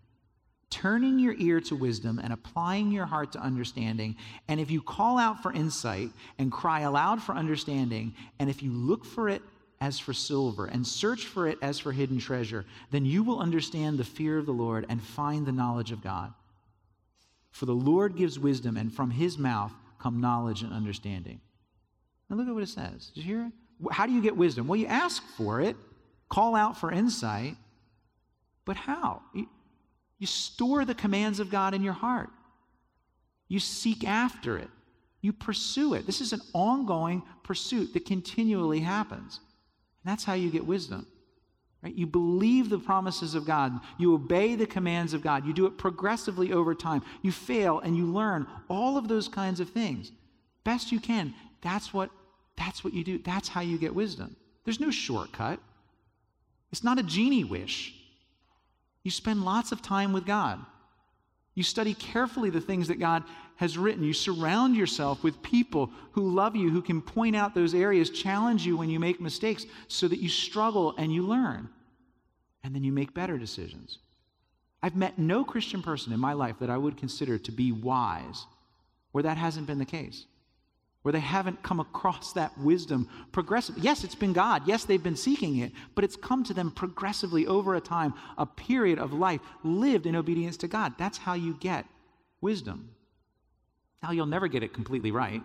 turning 0.71 1.19
your 1.19 1.35
ear 1.39 1.61
to 1.61 1.75
wisdom 1.75 2.19
and 2.23 2.33
applying 2.33 2.91
your 2.93 3.07
heart 3.07 3.33
to 3.33 3.39
understanding, 3.41 4.17
and 4.49 4.61
if 4.61 4.71
you 4.71 4.81
call 4.81 5.19
out 5.19 5.43
for 5.43 5.53
insight 5.53 6.11
and 6.39 6.53
cry 6.53 6.81
aloud 6.81 7.21
for 7.21 7.35
understanding, 7.35 8.15
and 8.39 8.49
if 8.49 8.63
you 8.63 8.73
look 8.73 9.05
for 9.05 9.29
it 9.29 9.43
as 9.81 9.99
for 9.99 10.13
silver 10.13 10.67
and 10.67 10.87
search 10.87 11.27
for 11.27 11.47
it 11.47 11.59
as 11.61 11.79
for 11.79 11.93
hidden 11.93 12.19
treasure, 12.19 12.65
then 12.91 13.05
you 13.05 13.23
will 13.23 13.41
understand 13.41 13.99
the 13.99 14.05
fear 14.05 14.39
of 14.39 14.47
the 14.47 14.53
Lord 14.53 14.87
and 14.89 15.03
find 15.03 15.45
the 15.45 15.53
knowledge 15.53 15.93
of 15.93 16.03
God. 16.03 16.33
For 17.51 17.67
the 17.67 17.75
Lord 17.75 18.17
gives 18.17 18.39
wisdom, 18.39 18.77
and 18.77 18.93
from 18.93 19.11
his 19.11 19.39
mouth 19.39 19.73
come 19.99 20.21
knowledge 20.21 20.63
and 20.63 20.73
understanding. 20.73 21.41
Now 22.29 22.37
look 22.37 22.49
at 22.49 22.55
what 22.55 22.63
it 22.63 22.69
says. 22.69 23.11
Did 23.15 23.25
you 23.25 23.37
hear 23.37 23.47
it? 23.47 23.53
How 23.93 24.07
do 24.07 24.13
you 24.13 24.23
get 24.23 24.37
wisdom? 24.37 24.67
Well, 24.67 24.79
you 24.79 24.87
ask 24.87 25.23
for 25.37 25.61
it, 25.61 25.77
call 26.29 26.55
out 26.55 26.79
for 26.79 26.91
insight, 26.91 27.57
but 28.65 28.77
how? 28.77 29.23
You, 29.35 29.49
you 30.19 30.27
store 30.27 30.85
the 30.85 30.95
commands 30.95 31.41
of 31.41 31.51
God 31.51 31.75
in 31.75 31.83
your 31.83 31.93
heart, 31.93 32.31
you 33.49 33.61
seek 33.61 34.07
after 34.07 34.59
it, 34.59 34.69
you 35.21 35.33
pursue 35.33 35.95
it. 35.95 36.07
This 36.07 36.21
is 36.21 36.33
an 36.33 36.41
ongoing 36.53 37.23
pursuit 37.43 37.93
that 37.93 38.07
continually 38.07 38.81
happens. 38.81 39.41
That's 40.07 40.25
how 40.25 40.35
you 40.35 40.51
get 40.51 40.67
wisdom. 40.67 41.07
Right? 41.83 41.95
You 41.95 42.07
believe 42.07 42.71
the 42.71 42.79
promises 42.79 43.35
of 43.35 43.45
God. 43.45 43.81
You 43.99 44.15
obey 44.15 44.55
the 44.55 44.67
commands 44.67 45.13
of 45.15 45.23
God. 45.23 45.47
You 45.47 45.53
do 45.53 45.67
it 45.67 45.77
progressively 45.77 46.53
over 46.53 46.75
time. 46.75 47.03
You 47.23 47.33
fail 47.33 47.81
and 47.81 47.97
you 47.97 48.07
learn 48.07 48.47
all 48.69 48.97
of 48.97 49.09
those 49.09 49.29
kinds 49.29 49.61
of 49.61 49.71
things. 49.71 50.13
Best 50.65 50.91
you 50.91 51.01
can. 51.01 51.35
That's 51.63 51.93
what 51.93 52.11
that's 52.57 52.83
what 52.83 52.95
you 52.95 53.05
do. 53.05 53.19
That's 53.19 53.49
how 53.49 53.61
you 53.61 53.79
get 53.79 53.95
wisdom. 53.95 54.35
There's 54.65 54.81
no 54.81 54.91
shortcut. 54.91 55.61
It's 56.73 56.83
not 56.83 56.99
a 56.99 57.03
genie 57.03 57.45
wish. 57.45 57.95
You 59.03 59.11
spend 59.11 59.45
lots 59.45 59.73
of 59.73 59.83
time 59.83 60.13
with 60.13 60.25
God. 60.27 60.65
You 61.57 61.63
study 61.63 61.95
carefully 61.95 62.51
the 62.51 62.61
things 62.61 62.87
that 62.89 63.01
God 63.01 63.25
has 63.57 63.79
written. 63.79 64.05
You 64.05 64.13
surround 64.13 64.77
yourself 64.77 65.25
with 65.25 65.43
people 65.43 65.91
who 66.13 66.31
love 66.31 66.55
you, 66.55 66.71
who 66.71 66.83
can 66.83 67.01
point 67.01 67.35
out 67.35 67.55
those 67.55 67.75
areas, 67.75 68.11
challenge 68.11 68.67
you 68.67 68.77
when 68.77 68.91
you 68.91 69.01
make 69.01 69.21
mistakes, 69.21 69.65
so 69.89 70.07
that 70.07 70.21
you 70.21 70.29
struggle 70.29 70.95
and 70.99 71.13
you 71.13 71.23
learn. 71.23 71.69
And 72.63 72.75
then 72.75 72.85
you 72.85 72.93
make 72.93 73.15
better 73.15 73.39
decisions. 73.39 73.99
I've 74.83 74.97
met 74.97 75.19
no 75.19 75.45
Christian 75.45 75.83
person 75.83 76.13
in 76.13 76.21
my 76.21 76.35
life 76.35 76.57
that 76.61 76.71
I 76.71 76.77
would 76.77 76.99
consider 76.99 77.39
to 77.39 77.53
be 77.53 77.73
wise 77.73 78.45
where 79.13 79.23
that 79.23 79.39
hasn't 79.39 79.67
been 79.67 79.79
the 79.79 79.87
case 79.87 80.27
where 81.07 81.13
they 81.13 81.21
haven't 81.21 81.63
come 81.63 81.79
across 81.79 82.33
that 82.33 82.51
wisdom 82.59 83.09
progressively. 83.31 83.81
Yes, 83.81 84.03
it's 84.03 84.17
been 84.17 84.33
God. 84.33 84.67
Yes, 84.67 84.85
they've 84.85 85.01
been 85.01 85.15
seeking 85.15 85.59
it, 85.59 85.71
but 85.95 86.03
it's 86.03 86.17
come 86.17 86.43
to 86.43 86.53
them 86.53 86.73
progressively 86.73 87.47
over 87.47 87.77
a 87.77 87.81
time, 87.81 88.13
a 88.37 88.45
period 88.45 88.99
of 88.99 89.13
life 89.13 89.41
lived 89.63 90.07
in 90.07 90.17
obedience 90.17 90.57
to 90.57 90.67
God. 90.67 90.95
That's 90.99 91.17
how 91.17 91.35
you 91.35 91.57
get 91.61 91.87
wisdom. 92.41 92.91
Now, 94.03 94.11
you'll 94.11 94.27
never 94.27 94.49
get 94.49 94.65
it 94.65 94.73
completely 94.73 95.13
right. 95.13 95.45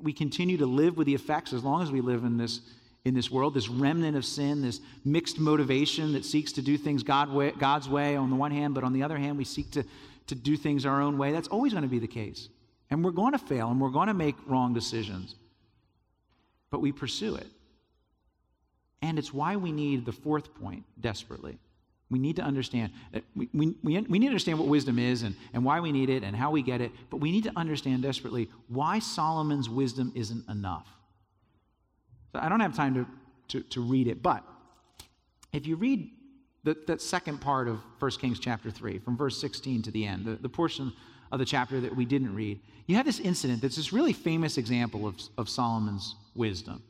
We 0.00 0.14
continue 0.14 0.56
to 0.56 0.66
live 0.66 0.96
with 0.96 1.06
the 1.06 1.14
effects 1.14 1.52
as 1.52 1.62
long 1.62 1.82
as 1.82 1.92
we 1.92 2.00
live 2.00 2.24
in 2.24 2.38
this, 2.38 2.62
in 3.04 3.12
this 3.12 3.30
world, 3.30 3.52
this 3.52 3.68
remnant 3.68 4.16
of 4.16 4.24
sin, 4.24 4.62
this 4.62 4.80
mixed 5.04 5.38
motivation 5.38 6.14
that 6.14 6.24
seeks 6.24 6.52
to 6.52 6.62
do 6.62 6.78
things 6.78 7.02
God 7.02 7.30
way, 7.30 7.50
God's 7.50 7.90
way 7.90 8.16
on 8.16 8.30
the 8.30 8.36
one 8.36 8.52
hand, 8.52 8.72
but 8.74 8.84
on 8.84 8.94
the 8.94 9.02
other 9.02 9.18
hand, 9.18 9.36
we 9.36 9.44
seek 9.44 9.70
to, 9.72 9.84
to 10.28 10.34
do 10.34 10.56
things 10.56 10.86
our 10.86 11.02
own 11.02 11.18
way. 11.18 11.30
That's 11.30 11.48
always 11.48 11.72
going 11.72 11.84
to 11.84 11.90
be 11.90 11.98
the 11.98 12.06
case. 12.06 12.48
And 12.90 13.04
we're 13.04 13.10
going 13.10 13.32
to 13.32 13.38
fail 13.38 13.70
and 13.70 13.80
we're 13.80 13.90
going 13.90 14.08
to 14.08 14.14
make 14.14 14.36
wrong 14.46 14.74
decisions. 14.74 15.34
But 16.70 16.80
we 16.80 16.92
pursue 16.92 17.34
it. 17.36 17.46
And 19.02 19.18
it's 19.18 19.32
why 19.32 19.56
we 19.56 19.72
need 19.72 20.04
the 20.04 20.12
fourth 20.12 20.54
point 20.54 20.84
desperately. 21.00 21.58
We 22.08 22.18
need 22.18 22.36
to 22.36 22.42
understand 22.42 22.92
that 23.12 23.24
we, 23.34 23.48
we, 23.52 23.74
we, 23.82 24.00
we 24.02 24.18
need 24.18 24.26
to 24.26 24.30
understand 24.30 24.58
what 24.58 24.68
wisdom 24.68 24.98
is 24.98 25.22
and, 25.22 25.34
and 25.52 25.64
why 25.64 25.80
we 25.80 25.90
need 25.90 26.08
it 26.08 26.22
and 26.22 26.36
how 26.36 26.52
we 26.52 26.62
get 26.62 26.80
it, 26.80 26.92
but 27.10 27.16
we 27.16 27.32
need 27.32 27.44
to 27.44 27.52
understand 27.56 28.02
desperately 28.02 28.48
why 28.68 29.00
Solomon's 29.00 29.68
wisdom 29.68 30.12
isn't 30.14 30.48
enough. 30.48 30.86
So 32.32 32.38
I 32.40 32.48
don't 32.48 32.60
have 32.60 32.76
time 32.76 32.94
to, 32.94 33.06
to, 33.48 33.68
to 33.70 33.80
read 33.80 34.06
it, 34.06 34.22
but 34.22 34.44
if 35.52 35.66
you 35.66 35.74
read 35.74 36.10
the, 36.62 36.76
that 36.86 37.00
second 37.00 37.40
part 37.40 37.66
of 37.66 37.80
1 37.98 38.10
Kings 38.12 38.38
chapter 38.38 38.70
3, 38.70 38.98
from 38.98 39.16
verse 39.16 39.40
16 39.40 39.82
to 39.82 39.90
the 39.90 40.04
end, 40.04 40.26
the, 40.26 40.34
the 40.36 40.48
portion 40.48 40.92
of 41.32 41.38
the 41.38 41.44
chapter 41.44 41.80
that 41.80 41.94
we 41.94 42.04
didn't 42.04 42.34
read, 42.34 42.60
you 42.86 42.96
have 42.96 43.06
this 43.06 43.20
incident 43.20 43.62
that's 43.62 43.76
this 43.76 43.92
really 43.92 44.12
famous 44.12 44.58
example 44.58 45.06
of, 45.06 45.16
of 45.36 45.48
Solomon's 45.48 46.14
wisdom. 46.34 46.82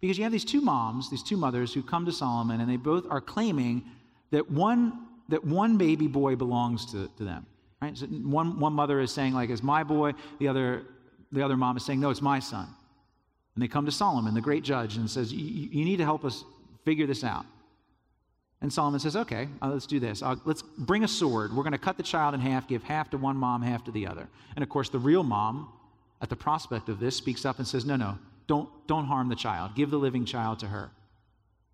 Because 0.00 0.16
you 0.16 0.24
have 0.24 0.32
these 0.32 0.44
two 0.44 0.60
moms, 0.60 1.10
these 1.10 1.22
two 1.22 1.36
mothers 1.36 1.74
who 1.74 1.82
come 1.82 2.06
to 2.06 2.12
Solomon, 2.12 2.60
and 2.60 2.70
they 2.70 2.76
both 2.76 3.06
are 3.10 3.20
claiming 3.20 3.84
that 4.30 4.50
one, 4.50 5.06
that 5.28 5.44
one 5.44 5.76
baby 5.76 6.06
boy 6.06 6.36
belongs 6.36 6.90
to, 6.92 7.08
to 7.18 7.24
them. 7.24 7.46
Right? 7.82 7.96
So 7.96 8.06
one, 8.06 8.58
one 8.58 8.72
mother 8.72 9.00
is 9.00 9.10
saying, 9.10 9.34
like, 9.34 9.50
it's 9.50 9.62
my 9.62 9.84
boy, 9.84 10.12
the 10.38 10.48
other, 10.48 10.84
the 11.32 11.42
other 11.42 11.56
mom 11.56 11.76
is 11.76 11.84
saying, 11.84 12.00
no, 12.00 12.10
it's 12.10 12.22
my 12.22 12.38
son. 12.38 12.68
And 13.54 13.62
they 13.62 13.68
come 13.68 13.84
to 13.86 13.92
Solomon, 13.92 14.34
the 14.34 14.40
great 14.40 14.62
judge, 14.62 14.96
and 14.96 15.10
says, 15.10 15.32
you 15.32 15.84
need 15.84 15.96
to 15.96 16.04
help 16.04 16.24
us 16.24 16.44
figure 16.84 17.06
this 17.06 17.24
out. 17.24 17.44
And 18.62 18.70
Solomon 18.70 19.00
says, 19.00 19.16
okay, 19.16 19.48
uh, 19.62 19.70
let's 19.70 19.86
do 19.86 19.98
this. 19.98 20.22
Uh, 20.22 20.36
let's 20.44 20.62
bring 20.62 21.02
a 21.02 21.08
sword. 21.08 21.54
We're 21.54 21.62
going 21.62 21.72
to 21.72 21.78
cut 21.78 21.96
the 21.96 22.02
child 22.02 22.34
in 22.34 22.40
half, 22.40 22.68
give 22.68 22.82
half 22.82 23.10
to 23.10 23.18
one 23.18 23.36
mom, 23.36 23.62
half 23.62 23.84
to 23.84 23.90
the 23.90 24.06
other. 24.06 24.28
And 24.54 24.62
of 24.62 24.68
course, 24.68 24.90
the 24.90 24.98
real 24.98 25.22
mom, 25.22 25.72
at 26.20 26.28
the 26.28 26.36
prospect 26.36 26.90
of 26.90 27.00
this, 27.00 27.16
speaks 27.16 27.46
up 27.46 27.58
and 27.58 27.66
says, 27.66 27.86
no, 27.86 27.96
no, 27.96 28.18
don't, 28.46 28.68
don't 28.86 29.06
harm 29.06 29.30
the 29.30 29.36
child. 29.36 29.74
Give 29.74 29.90
the 29.90 29.98
living 29.98 30.26
child 30.26 30.58
to 30.58 30.66
her. 30.66 30.90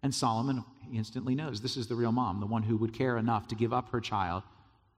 And 0.05 0.15
Solomon 0.15 0.65
instantly 0.95 1.35
knows 1.35 1.61
this 1.61 1.77
is 1.77 1.89
the 1.89 1.97
real 1.97 2.13
mom, 2.13 2.39
the 2.39 2.47
one 2.47 2.63
who 2.63 2.77
would 2.77 2.93
care 2.93 3.19
enough 3.19 3.49
to 3.49 3.57
give 3.57 3.73
up 3.73 3.89
her 3.91 4.01
child 4.01 4.45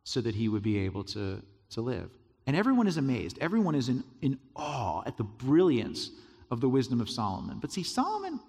so 0.04 0.20
that 0.20 0.34
he 0.34 0.48
would 0.48 0.62
be 0.62 0.78
able 0.80 1.04
to, 1.04 1.42
to 1.70 1.80
live. 1.80 2.10
And 2.46 2.54
everyone 2.54 2.86
is 2.86 2.98
amazed. 2.98 3.38
Everyone 3.40 3.74
is 3.74 3.88
in, 3.88 4.04
in 4.20 4.38
awe 4.56 5.02
at 5.06 5.16
the 5.16 5.24
brilliance 5.24 6.10
of 6.50 6.60
the 6.60 6.68
wisdom 6.68 7.00
of 7.00 7.08
Solomon. 7.08 7.58
But 7.60 7.72
see, 7.72 7.82
Solomon, 7.82 8.40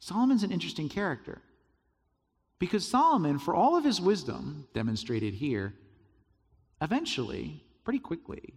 Solomon's 0.00 0.42
an 0.42 0.50
interesting 0.50 0.88
character. 0.88 1.40
Because 2.64 2.88
Solomon, 2.88 3.38
for 3.38 3.54
all 3.54 3.76
of 3.76 3.84
his 3.84 4.00
wisdom 4.00 4.66
demonstrated 4.72 5.34
here, 5.34 5.74
eventually, 6.80 7.62
pretty 7.84 7.98
quickly, 7.98 8.54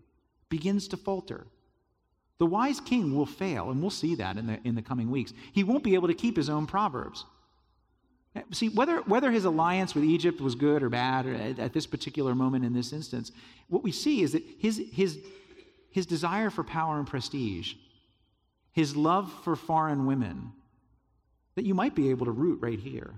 begins 0.48 0.88
to 0.88 0.96
falter. 0.96 1.46
The 2.38 2.46
wise 2.46 2.80
king 2.80 3.18
will 3.18 3.26
fail, 3.26 3.70
and 3.70 3.82
we'll 3.82 3.90
see 3.90 4.16
that 4.16 4.38
in 4.38 4.48
the, 4.48 4.62
in 4.64 4.76
the 4.76 4.82
coming 4.82 5.12
weeks. 5.12 5.34
He 5.52 5.66
won't 5.66 5.84
be 5.84 5.94
able 5.94 6.08
to 6.08 6.14
keep 6.14 6.38
his 6.38 6.48
own 6.50 6.68
proverbs. 6.68 7.26
See, 8.54 8.70
whether, 8.70 9.02
whether 9.02 9.30
his 9.30 9.44
alliance 9.44 9.94
with 9.94 10.06
Egypt 10.06 10.40
was 10.40 10.56
good 10.56 10.84
or 10.84 10.90
bad 10.90 11.26
or 11.26 11.34
at, 11.34 11.60
at 11.60 11.74
this 11.74 11.86
particular 11.86 12.34
moment 12.34 12.64
in 12.64 12.72
this 12.72 12.94
instance, 12.94 13.34
what 13.68 13.84
we 13.84 13.92
see 13.92 14.22
is 14.22 14.32
that 14.32 14.44
his, 14.58 14.82
his, 14.90 15.20
his 15.92 16.06
desire 16.06 16.50
for 16.50 16.64
power 16.64 16.98
and 16.98 17.08
prestige, 17.08 17.74
his 18.72 18.96
love 18.96 19.30
for 19.44 19.58
foreign 19.58 20.06
women, 20.06 20.54
that 21.56 21.66
you 21.66 21.74
might 21.74 21.94
be 21.94 22.10
able 22.10 22.26
to 22.28 22.32
root 22.32 22.60
right 22.62 22.80
here 22.80 23.14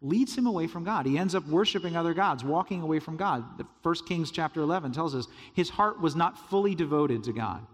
leads 0.00 0.36
him 0.36 0.46
away 0.46 0.66
from 0.66 0.84
God. 0.84 1.06
He 1.06 1.18
ends 1.18 1.34
up 1.34 1.46
worshiping 1.46 1.96
other 1.96 2.14
gods, 2.14 2.44
walking 2.44 2.82
away 2.82 2.98
from 2.98 3.16
God. 3.16 3.58
The 3.58 3.66
1 3.82 3.94
Kings 4.06 4.30
chapter 4.30 4.60
11 4.60 4.92
tells 4.92 5.14
us 5.14 5.26
his 5.54 5.70
heart 5.70 6.00
was 6.00 6.14
not 6.14 6.50
fully 6.50 6.74
devoted 6.74 7.24
to 7.24 7.32
God. 7.32 7.66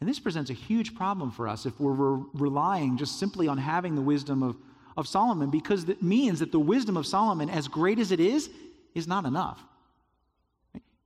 And 0.00 0.08
this 0.08 0.18
presents 0.18 0.50
a 0.50 0.54
huge 0.54 0.94
problem 0.94 1.30
for 1.30 1.48
us 1.48 1.64
if 1.64 1.78
we're 1.80 1.92
re- 1.92 2.24
relying 2.34 2.98
just 2.98 3.18
simply 3.18 3.48
on 3.48 3.56
having 3.56 3.94
the 3.94 4.02
wisdom 4.02 4.42
of, 4.42 4.56
of 4.96 5.08
Solomon, 5.08 5.50
because 5.50 5.86
that 5.86 6.02
means 6.02 6.40
that 6.40 6.52
the 6.52 6.60
wisdom 6.60 6.96
of 6.96 7.06
Solomon, 7.06 7.48
as 7.48 7.66
great 7.68 7.98
as 7.98 8.12
it 8.12 8.20
is, 8.20 8.50
is 8.94 9.06
not 9.06 9.24
enough. 9.24 9.62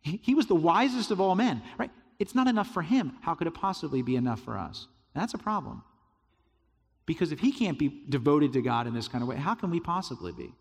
He, 0.03 0.35
was 0.35 0.47
the 0.47 0.55
wisest 0.55 1.11
of 1.11 1.21
all 1.21 1.35
men, 1.35 1.63
right? 1.77 1.91
It's 2.19 2.35
not 2.35 2.49
enough 2.49 2.69
for 2.69 2.83
him. 2.83 3.17
How 3.21 3.35
could 3.35 3.47
it 3.47 3.55
possibly 3.55 4.01
be 4.01 4.17
enough 4.17 4.41
for 4.41 4.57
us? 4.57 4.89
That's 5.15 5.35
a 5.35 5.39
problem. 5.39 5.85
Because 7.11 7.33
if 7.33 7.41
he 7.41 7.51
can't 7.51 7.77
be 7.77 8.05
devoted 8.09 8.53
to 8.53 8.63
God 8.63 8.87
in 8.87 8.95
this 8.95 9.09
kind 9.09 9.21
of 9.21 9.27
way, 9.27 9.35
how 9.35 9.57
can 9.57 9.69
we 9.69 9.81
possibly 9.81 10.31
be? 10.31 10.55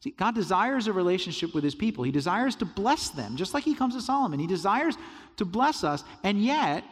See, 0.00 0.10
God 0.10 0.34
desires 0.34 0.86
a 0.86 0.92
relationship 0.92 1.54
with 1.54 1.64
his 1.64 1.74
people. 1.74 2.04
He 2.04 2.10
desires 2.10 2.54
to 2.56 2.66
bless 2.66 3.08
them, 3.08 3.38
just 3.38 3.54
like 3.54 3.64
he 3.64 3.74
comes 3.74 3.94
to 3.94 4.02
Solomon. 4.02 4.38
He 4.38 4.46
desires 4.46 4.98
to 5.38 5.46
bless 5.46 5.82
us, 5.82 6.04
and 6.24 6.44
yet 6.44 6.84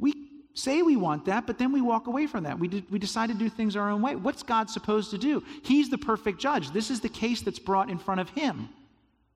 we 0.00 0.12
say 0.52 0.82
we 0.82 0.96
want 0.96 1.26
that, 1.26 1.46
but 1.46 1.58
then 1.58 1.70
we 1.70 1.80
walk 1.80 2.08
away 2.08 2.26
from 2.26 2.42
that. 2.42 2.58
We, 2.58 2.84
we 2.90 2.98
decide 2.98 3.28
to 3.28 3.36
do 3.36 3.48
things 3.48 3.76
our 3.76 3.88
own 3.88 4.02
way. 4.02 4.16
What's 4.16 4.42
God 4.42 4.68
supposed 4.68 5.12
to 5.12 5.18
do? 5.18 5.40
He's 5.62 5.88
the 5.88 5.98
perfect 5.98 6.40
judge. 6.40 6.72
This 6.72 6.90
is 6.90 6.98
the 6.98 7.08
case 7.08 7.40
that's 7.40 7.60
brought 7.60 7.88
in 7.88 7.98
front 7.98 8.20
of 8.20 8.30
him. 8.30 8.68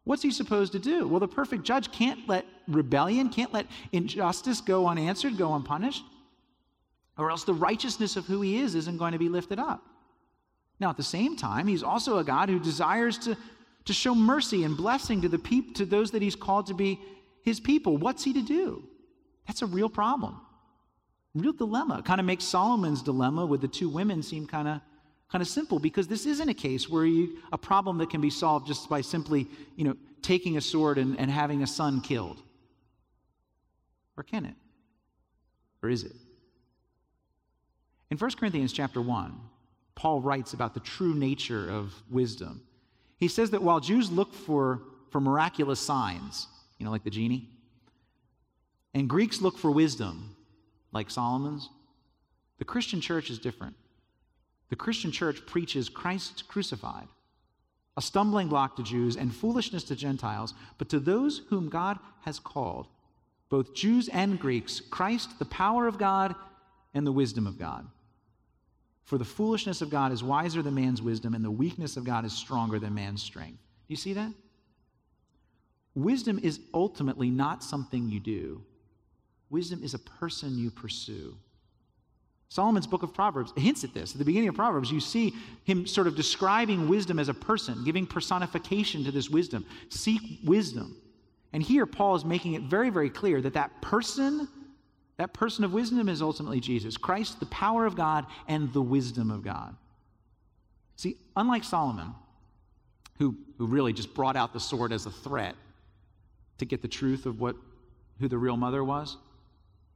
What's 0.02 0.22
he 0.22 0.32
supposed 0.32 0.72
to 0.72 0.80
do? 0.80 1.06
Well, 1.06 1.20
the 1.20 1.28
perfect 1.28 1.62
judge 1.62 1.92
can't 1.92 2.28
let 2.28 2.46
rebellion, 2.66 3.28
can't 3.28 3.52
let 3.52 3.66
injustice 3.92 4.60
go 4.60 4.88
unanswered, 4.88 5.38
go 5.38 5.54
unpunished 5.54 6.02
or 7.16 7.30
else 7.30 7.44
the 7.44 7.54
righteousness 7.54 8.16
of 8.16 8.26
who 8.26 8.40
he 8.40 8.58
is 8.58 8.74
isn't 8.74 8.98
going 8.98 9.12
to 9.12 9.18
be 9.18 9.28
lifted 9.28 9.58
up. 9.58 9.82
Now, 10.80 10.90
at 10.90 10.96
the 10.96 11.02
same 11.02 11.36
time, 11.36 11.66
he's 11.66 11.82
also 11.82 12.18
a 12.18 12.24
God 12.24 12.48
who 12.48 12.58
desires 12.58 13.18
to, 13.18 13.36
to 13.84 13.92
show 13.92 14.14
mercy 14.14 14.64
and 14.64 14.76
blessing 14.76 15.22
to, 15.22 15.28
the 15.28 15.38
peop- 15.38 15.76
to 15.76 15.86
those 15.86 16.10
that 16.10 16.22
he's 16.22 16.34
called 16.34 16.66
to 16.66 16.74
be 16.74 17.00
his 17.42 17.60
people. 17.60 17.96
What's 17.96 18.24
he 18.24 18.32
to 18.32 18.42
do? 18.42 18.82
That's 19.46 19.62
a 19.62 19.66
real 19.66 19.88
problem, 19.88 20.40
real 21.34 21.52
dilemma. 21.52 22.02
Kind 22.02 22.18
of 22.18 22.26
makes 22.26 22.44
Solomon's 22.44 23.02
dilemma 23.02 23.46
with 23.46 23.60
the 23.60 23.68
two 23.68 23.88
women 23.88 24.22
seem 24.22 24.46
kind 24.46 24.66
of 24.66 24.80
kind 25.30 25.42
of 25.42 25.48
simple 25.48 25.80
because 25.80 26.06
this 26.06 26.26
isn't 26.26 26.48
a 26.48 26.54
case 26.54 26.88
where 26.88 27.04
you, 27.04 27.38
a 27.52 27.58
problem 27.58 27.98
that 27.98 28.08
can 28.08 28.20
be 28.20 28.30
solved 28.30 28.66
just 28.68 28.88
by 28.88 29.00
simply, 29.00 29.48
you 29.74 29.84
know, 29.84 29.96
taking 30.22 30.56
a 30.56 30.60
sword 30.60 30.96
and, 30.96 31.18
and 31.18 31.30
having 31.30 31.62
a 31.62 31.66
son 31.66 32.00
killed. 32.00 32.40
Or 34.16 34.22
can 34.22 34.44
it? 34.44 34.54
Or 35.82 35.88
is 35.88 36.04
it? 36.04 36.12
In 38.14 38.18
1 38.18 38.30
Corinthians 38.38 38.72
chapter 38.72 39.02
1, 39.02 39.34
Paul 39.96 40.20
writes 40.20 40.52
about 40.52 40.72
the 40.72 40.78
true 40.78 41.16
nature 41.16 41.68
of 41.68 41.92
wisdom. 42.08 42.62
He 43.16 43.26
says 43.26 43.50
that 43.50 43.64
while 43.64 43.80
Jews 43.80 44.08
look 44.08 44.32
for, 44.32 44.82
for 45.10 45.20
miraculous 45.20 45.80
signs, 45.80 46.46
you 46.78 46.84
know, 46.84 46.92
like 46.92 47.02
the 47.02 47.10
genie, 47.10 47.48
and 48.94 49.08
Greeks 49.08 49.42
look 49.42 49.58
for 49.58 49.72
wisdom, 49.72 50.36
like 50.92 51.10
Solomon's, 51.10 51.68
the 52.58 52.64
Christian 52.64 53.00
church 53.00 53.30
is 53.30 53.40
different. 53.40 53.74
The 54.68 54.76
Christian 54.76 55.10
church 55.10 55.44
preaches 55.44 55.88
Christ 55.88 56.46
crucified, 56.46 57.08
a 57.96 58.00
stumbling 58.00 58.46
block 58.46 58.76
to 58.76 58.84
Jews 58.84 59.16
and 59.16 59.34
foolishness 59.34 59.82
to 59.82 59.96
Gentiles, 59.96 60.54
but 60.78 60.88
to 60.90 61.00
those 61.00 61.42
whom 61.48 61.68
God 61.68 61.98
has 62.20 62.38
called, 62.38 62.86
both 63.48 63.74
Jews 63.74 64.08
and 64.08 64.38
Greeks, 64.38 64.80
Christ, 64.88 65.40
the 65.40 65.46
power 65.46 65.88
of 65.88 65.98
God 65.98 66.36
and 66.94 67.04
the 67.04 67.10
wisdom 67.10 67.48
of 67.48 67.58
God. 67.58 67.88
For 69.04 69.18
the 69.18 69.24
foolishness 69.24 69.82
of 69.82 69.90
God 69.90 70.12
is 70.12 70.24
wiser 70.24 70.62
than 70.62 70.74
man's 70.74 71.02
wisdom, 71.02 71.34
and 71.34 71.44
the 71.44 71.50
weakness 71.50 71.96
of 71.96 72.04
God 72.04 72.24
is 72.24 72.32
stronger 72.32 72.78
than 72.78 72.94
man's 72.94 73.22
strength. 73.22 73.58
Do 73.86 73.92
you 73.92 73.96
see 73.96 74.14
that? 74.14 74.32
Wisdom 75.94 76.40
is 76.42 76.60
ultimately 76.72 77.30
not 77.30 77.62
something 77.62 78.08
you 78.08 78.18
do, 78.18 78.62
wisdom 79.50 79.82
is 79.84 79.94
a 79.94 79.98
person 79.98 80.58
you 80.58 80.70
pursue. 80.70 81.36
Solomon's 82.48 82.86
book 82.86 83.02
of 83.02 83.12
Proverbs 83.12 83.52
hints 83.56 83.82
at 83.82 83.94
this. 83.94 84.12
At 84.12 84.18
the 84.18 84.24
beginning 84.24 84.48
of 84.48 84.54
Proverbs, 84.54 84.90
you 84.90 85.00
see 85.00 85.34
him 85.64 85.88
sort 85.88 86.06
of 86.06 86.14
describing 86.14 86.88
wisdom 86.88 87.18
as 87.18 87.28
a 87.28 87.34
person, 87.34 87.82
giving 87.84 88.06
personification 88.06 89.02
to 89.02 89.10
this 89.10 89.28
wisdom. 89.28 89.66
Seek 89.88 90.38
wisdom. 90.44 90.96
And 91.52 91.62
here, 91.62 91.84
Paul 91.84 92.14
is 92.14 92.24
making 92.24 92.54
it 92.54 92.62
very, 92.62 92.90
very 92.90 93.10
clear 93.10 93.40
that 93.40 93.54
that 93.54 93.82
person, 93.82 94.46
that 95.16 95.32
person 95.32 95.64
of 95.64 95.72
wisdom 95.72 96.08
is 96.08 96.20
ultimately 96.20 96.60
Jesus 96.60 96.96
Christ, 96.96 97.38
the 97.40 97.46
power 97.46 97.86
of 97.86 97.94
God, 97.94 98.26
and 98.48 98.72
the 98.72 98.82
wisdom 98.82 99.30
of 99.30 99.42
God. 99.42 99.76
See, 100.96 101.16
unlike 101.36 101.64
Solomon, 101.64 102.14
who, 103.18 103.36
who 103.58 103.66
really 103.66 103.92
just 103.92 104.12
brought 104.14 104.36
out 104.36 104.52
the 104.52 104.60
sword 104.60 104.92
as 104.92 105.06
a 105.06 105.10
threat 105.10 105.54
to 106.58 106.64
get 106.64 106.82
the 106.82 106.88
truth 106.88 107.26
of 107.26 107.40
what, 107.40 107.56
who 108.20 108.28
the 108.28 108.38
real 108.38 108.56
mother 108.56 108.82
was, 108.82 109.16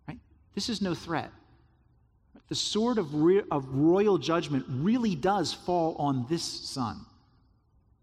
right? 0.06 0.18
This 0.54 0.68
is 0.68 0.80
no 0.80 0.94
threat. 0.94 1.30
The 2.48 2.54
sword 2.54 2.98
of, 2.98 3.14
re- 3.14 3.42
of 3.50 3.66
royal 3.68 4.18
judgment 4.18 4.64
really 4.68 5.14
does 5.14 5.52
fall 5.52 5.96
on 5.96 6.26
this 6.28 6.42
son. 6.42 7.04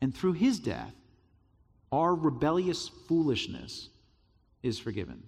And 0.02 0.14
through 0.14 0.34
his 0.34 0.60
death, 0.60 0.94
our 1.92 2.14
rebellious 2.14 2.90
foolishness 3.08 3.90
is 4.62 4.78
forgiven. 4.78 5.24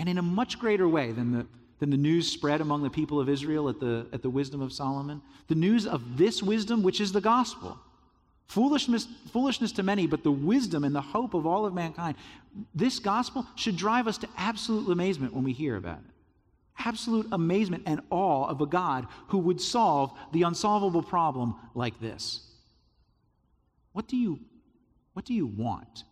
And 0.00 0.08
in 0.08 0.16
a 0.16 0.22
much 0.22 0.58
greater 0.58 0.88
way 0.88 1.12
than 1.12 1.30
the, 1.30 1.46
than 1.78 1.90
the 1.90 1.96
news 1.98 2.26
spread 2.26 2.62
among 2.62 2.82
the 2.82 2.88
people 2.88 3.20
of 3.20 3.28
Israel 3.28 3.68
at 3.68 3.80
the, 3.80 4.06
at 4.14 4.22
the 4.22 4.30
wisdom 4.30 4.62
of 4.62 4.72
Solomon, 4.72 5.20
the 5.48 5.54
news 5.54 5.86
of 5.86 6.16
this 6.16 6.42
wisdom, 6.42 6.82
which 6.82 7.02
is 7.02 7.12
the 7.12 7.20
gospel. 7.20 7.78
Foolishness, 8.46 9.06
foolishness 9.30 9.72
to 9.72 9.82
many, 9.82 10.06
but 10.06 10.22
the 10.22 10.32
wisdom 10.32 10.84
and 10.84 10.94
the 10.96 11.02
hope 11.02 11.34
of 11.34 11.46
all 11.46 11.66
of 11.66 11.74
mankind. 11.74 12.16
This 12.74 12.98
gospel 12.98 13.46
should 13.56 13.76
drive 13.76 14.08
us 14.08 14.16
to 14.18 14.28
absolute 14.38 14.90
amazement 14.90 15.34
when 15.34 15.44
we 15.44 15.52
hear 15.52 15.76
about 15.76 15.98
it 15.98 16.14
absolute 16.82 17.26
amazement 17.32 17.82
and 17.84 18.00
awe 18.08 18.46
of 18.46 18.62
a 18.62 18.66
God 18.66 19.06
who 19.28 19.36
would 19.36 19.60
solve 19.60 20.18
the 20.32 20.44
unsolvable 20.44 21.02
problem 21.02 21.54
like 21.74 22.00
this. 22.00 22.40
What 23.92 24.08
do 24.08 24.16
you, 24.16 24.40
what 25.12 25.26
do 25.26 25.34
you 25.34 25.46
want? 25.46 26.04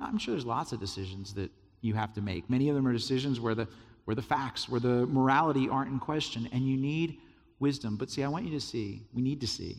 I'm 0.00 0.18
sure 0.18 0.34
there's 0.34 0.44
lots 0.44 0.72
of 0.72 0.80
decisions 0.80 1.34
that 1.34 1.52
you 1.82 1.94
have 1.94 2.14
to 2.14 2.22
make. 2.22 2.48
Many 2.48 2.70
of 2.70 2.74
them 2.74 2.86
are 2.86 2.92
decisions 2.92 3.38
where 3.38 3.54
the, 3.54 3.68
where 4.06 4.14
the 4.14 4.22
facts, 4.22 4.68
where 4.68 4.80
the 4.80 5.06
morality 5.06 5.68
aren't 5.68 5.90
in 5.90 5.98
question, 5.98 6.48
and 6.52 6.66
you 6.66 6.76
need 6.78 7.18
wisdom. 7.58 7.96
But 7.96 8.10
see, 8.10 8.22
I 8.22 8.28
want 8.28 8.46
you 8.46 8.52
to 8.52 8.60
see, 8.60 9.02
we 9.12 9.20
need 9.20 9.40
to 9.42 9.46
see, 9.46 9.76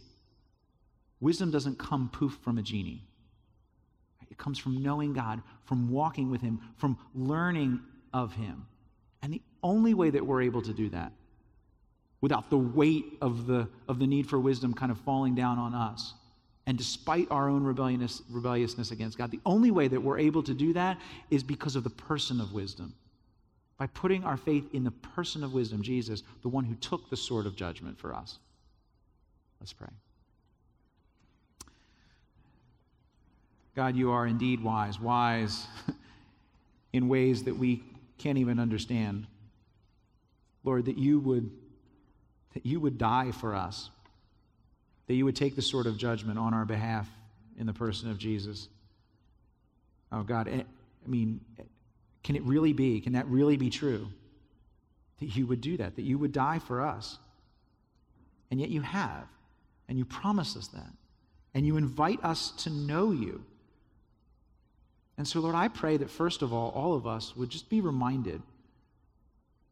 wisdom 1.19 1.49
doesn't 1.49 1.79
come 1.79 2.09
poof 2.09 2.37
from 2.43 2.57
a 2.57 2.61
genie. 2.61 3.03
It 4.29 4.37
comes 4.37 4.57
from 4.57 4.81
knowing 4.81 5.13
God, 5.13 5.41
from 5.65 5.89
walking 5.89 6.29
with 6.29 6.41
Him, 6.41 6.59
from 6.77 6.97
learning 7.13 7.79
of 8.13 8.33
Him. 8.33 8.65
And 9.21 9.33
the 9.33 9.41
only 9.61 9.93
way 9.93 10.09
that 10.09 10.25
we're 10.25 10.41
able 10.41 10.61
to 10.63 10.73
do 10.73 10.89
that, 10.89 11.13
without 12.19 12.49
the 12.49 12.57
weight 12.57 13.17
of 13.21 13.47
the, 13.47 13.67
of 13.87 13.99
the 13.99 14.07
need 14.07 14.27
for 14.27 14.39
wisdom 14.39 14.73
kind 14.73 14.91
of 14.91 14.97
falling 15.01 15.35
down 15.35 15.59
on 15.59 15.73
us, 15.73 16.13
and 16.65 16.77
despite 16.77 17.27
our 17.29 17.49
own 17.49 17.63
rebelliousness, 17.63 18.21
rebelliousness 18.29 18.91
against 18.91 19.17
God, 19.17 19.31
the 19.31 19.39
only 19.45 19.71
way 19.71 19.87
that 19.87 19.99
we're 19.99 20.19
able 20.19 20.43
to 20.43 20.53
do 20.53 20.73
that 20.73 20.99
is 21.29 21.43
because 21.43 21.75
of 21.75 21.83
the 21.83 21.89
person 21.89 22.39
of 22.39 22.53
wisdom. 22.53 22.93
By 23.77 23.87
putting 23.87 24.23
our 24.23 24.37
faith 24.37 24.73
in 24.73 24.83
the 24.83 24.91
person 24.91 25.43
of 25.43 25.53
wisdom, 25.53 25.81
Jesus, 25.81 26.23
the 26.41 26.47
one 26.47 26.63
who 26.63 26.75
took 26.75 27.09
the 27.09 27.17
sword 27.17 27.45
of 27.45 27.55
judgment 27.55 27.99
for 27.99 28.13
us. 28.13 28.37
Let's 29.59 29.73
pray. 29.73 29.89
God, 33.75 33.95
you 33.95 34.11
are 34.11 34.27
indeed 34.27 34.63
wise, 34.63 34.99
wise 34.99 35.65
in 36.93 37.09
ways 37.09 37.43
that 37.43 37.57
we 37.57 37.83
can't 38.17 38.37
even 38.37 38.59
understand. 38.59 39.25
Lord, 40.63 40.85
that 40.85 40.97
you 40.97 41.19
would 41.19 41.49
that 42.53 42.65
you 42.65 42.79
would 42.79 42.99
die 42.99 43.31
for 43.31 43.55
us. 43.55 43.89
That 45.07 45.15
you 45.15 45.25
would 45.25 45.35
take 45.35 45.55
the 45.55 45.61
sword 45.61 45.85
of 45.85 45.97
judgment 45.97 46.39
on 46.39 46.53
our 46.53 46.65
behalf 46.65 47.09
in 47.57 47.65
the 47.65 47.73
person 47.73 48.09
of 48.09 48.17
Jesus. 48.17 48.69
Oh 50.11 50.23
God, 50.23 50.47
eh, 50.47 50.61
I 50.61 51.09
mean, 51.09 51.41
can 52.23 52.35
it 52.35 52.43
really 52.43 52.73
be? 52.73 53.01
Can 53.01 53.13
that 53.13 53.27
really 53.27 53.57
be 53.57 53.69
true? 53.69 54.07
That 55.19 55.35
you 55.35 55.45
would 55.47 55.61
do 55.61 55.77
that, 55.77 55.95
that 55.95 56.03
you 56.03 56.17
would 56.17 56.31
die 56.31 56.59
for 56.59 56.81
us. 56.81 57.17
And 58.49 58.59
yet 58.59 58.69
you 58.69 58.81
have, 58.81 59.27
and 59.89 59.97
you 59.97 60.05
promise 60.05 60.55
us 60.55 60.67
that. 60.69 60.91
And 61.53 61.65
you 61.65 61.77
invite 61.77 62.23
us 62.23 62.51
to 62.63 62.69
know 62.69 63.11
you. 63.11 63.43
And 65.17 65.27
so, 65.27 65.39
Lord, 65.39 65.55
I 65.55 65.67
pray 65.67 65.97
that 65.97 66.09
first 66.09 66.41
of 66.41 66.53
all, 66.53 66.69
all 66.71 66.95
of 66.95 67.05
us 67.05 67.35
would 67.35 67.49
just 67.49 67.69
be 67.69 67.81
reminded 67.81 68.41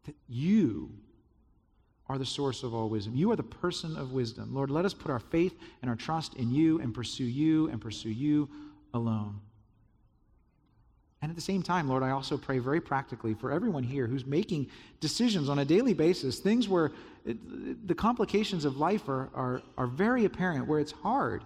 that 0.06 0.16
you 0.28 0.92
are 2.12 2.18
the 2.18 2.26
source 2.26 2.64
of 2.64 2.74
all 2.74 2.90
wisdom. 2.90 3.16
You 3.16 3.32
are 3.32 3.38
the 3.38 3.44
person 3.44 3.96
of 3.96 4.12
wisdom. 4.12 4.54
Lord, 4.54 4.70
let 4.70 4.84
us 4.84 4.94
put 4.94 5.10
our 5.10 5.20
faith 5.20 5.58
and 5.82 5.90
our 5.90 5.96
trust 5.96 6.34
in 6.34 6.52
you 6.52 6.80
and 6.82 6.94
pursue 6.94 7.24
you 7.24 7.70
and 7.70 7.80
pursue 7.80 8.10
you 8.10 8.50
alone. 8.94 9.40
And 11.22 11.30
at 11.30 11.36
the 11.36 11.42
same 11.42 11.64
time, 11.64 11.88
Lord, 11.88 12.04
I 12.04 12.10
also 12.10 12.36
pray 12.36 12.60
very 12.60 12.82
practically 12.82 13.34
for 13.34 13.52
everyone 13.52 13.84
here 13.84 14.08
who's 14.08 14.26
making 14.26 14.68
decisions 15.00 15.48
on 15.48 15.60
a 15.60 15.66
daily 15.66 15.94
basis, 15.94 16.40
things 16.40 16.68
where 16.68 16.92
it, 17.26 17.88
the 17.88 17.96
complications 17.96 18.66
of 18.66 18.76
life 18.76 19.08
are, 19.08 19.30
are, 19.34 19.62
are 19.78 19.88
very 19.88 20.26
apparent, 20.26 20.68
where 20.68 20.80
it's 20.80 20.92
hard. 20.92 21.46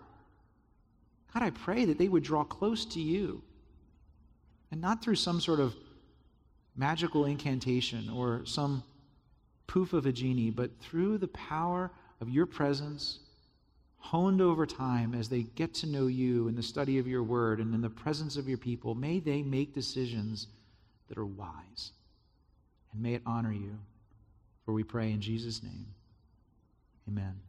God, 1.32 1.44
I 1.44 1.52
pray 1.52 1.86
that 1.86 2.00
they 2.00 2.08
would 2.08 2.24
draw 2.24 2.44
close 2.44 2.86
to 2.86 3.00
you 3.00 3.44
and 4.72 4.82
not 4.82 5.04
through 5.04 5.16
some 5.16 5.40
sort 5.40 5.60
of 5.60 5.76
magical 6.76 7.26
incantation 7.26 8.10
or 8.10 8.42
some 8.46 8.82
poof 9.68 9.94
of 9.94 10.06
a 10.06 10.12
genie, 10.12 10.52
but 10.52 10.72
through 10.80 11.18
the 11.18 11.28
power 11.28 11.92
of 12.22 12.30
your 12.30 12.46
presence, 12.46 13.20
honed 13.98 14.42
over 14.42 14.66
time 14.66 15.16
as 15.16 15.30
they 15.30 15.42
get 15.42 15.74
to 15.74 15.88
know 15.88 16.08
you 16.08 16.48
in 16.48 16.56
the 16.56 16.64
study 16.64 17.00
of 17.00 17.08
your 17.08 17.24
word 17.24 17.60
and 17.60 17.74
in 17.74 17.82
the 17.82 17.90
presence 17.90 18.38
of 18.38 18.48
your 18.48 18.58
people, 18.58 18.94
may 18.94 19.20
they 19.20 19.42
make 19.42 19.74
decisions 19.74 20.48
that 21.08 21.18
are 21.18 21.26
wise. 21.26 21.92
And 22.94 23.02
may 23.02 23.16
it 23.16 23.22
honor 23.26 23.52
you. 23.52 23.78
For 24.66 24.74
we 24.74 24.84
pray 24.84 25.12
in 25.12 25.22
Jesus' 25.22 25.62
name. 25.62 25.88
Amen. 27.08 27.40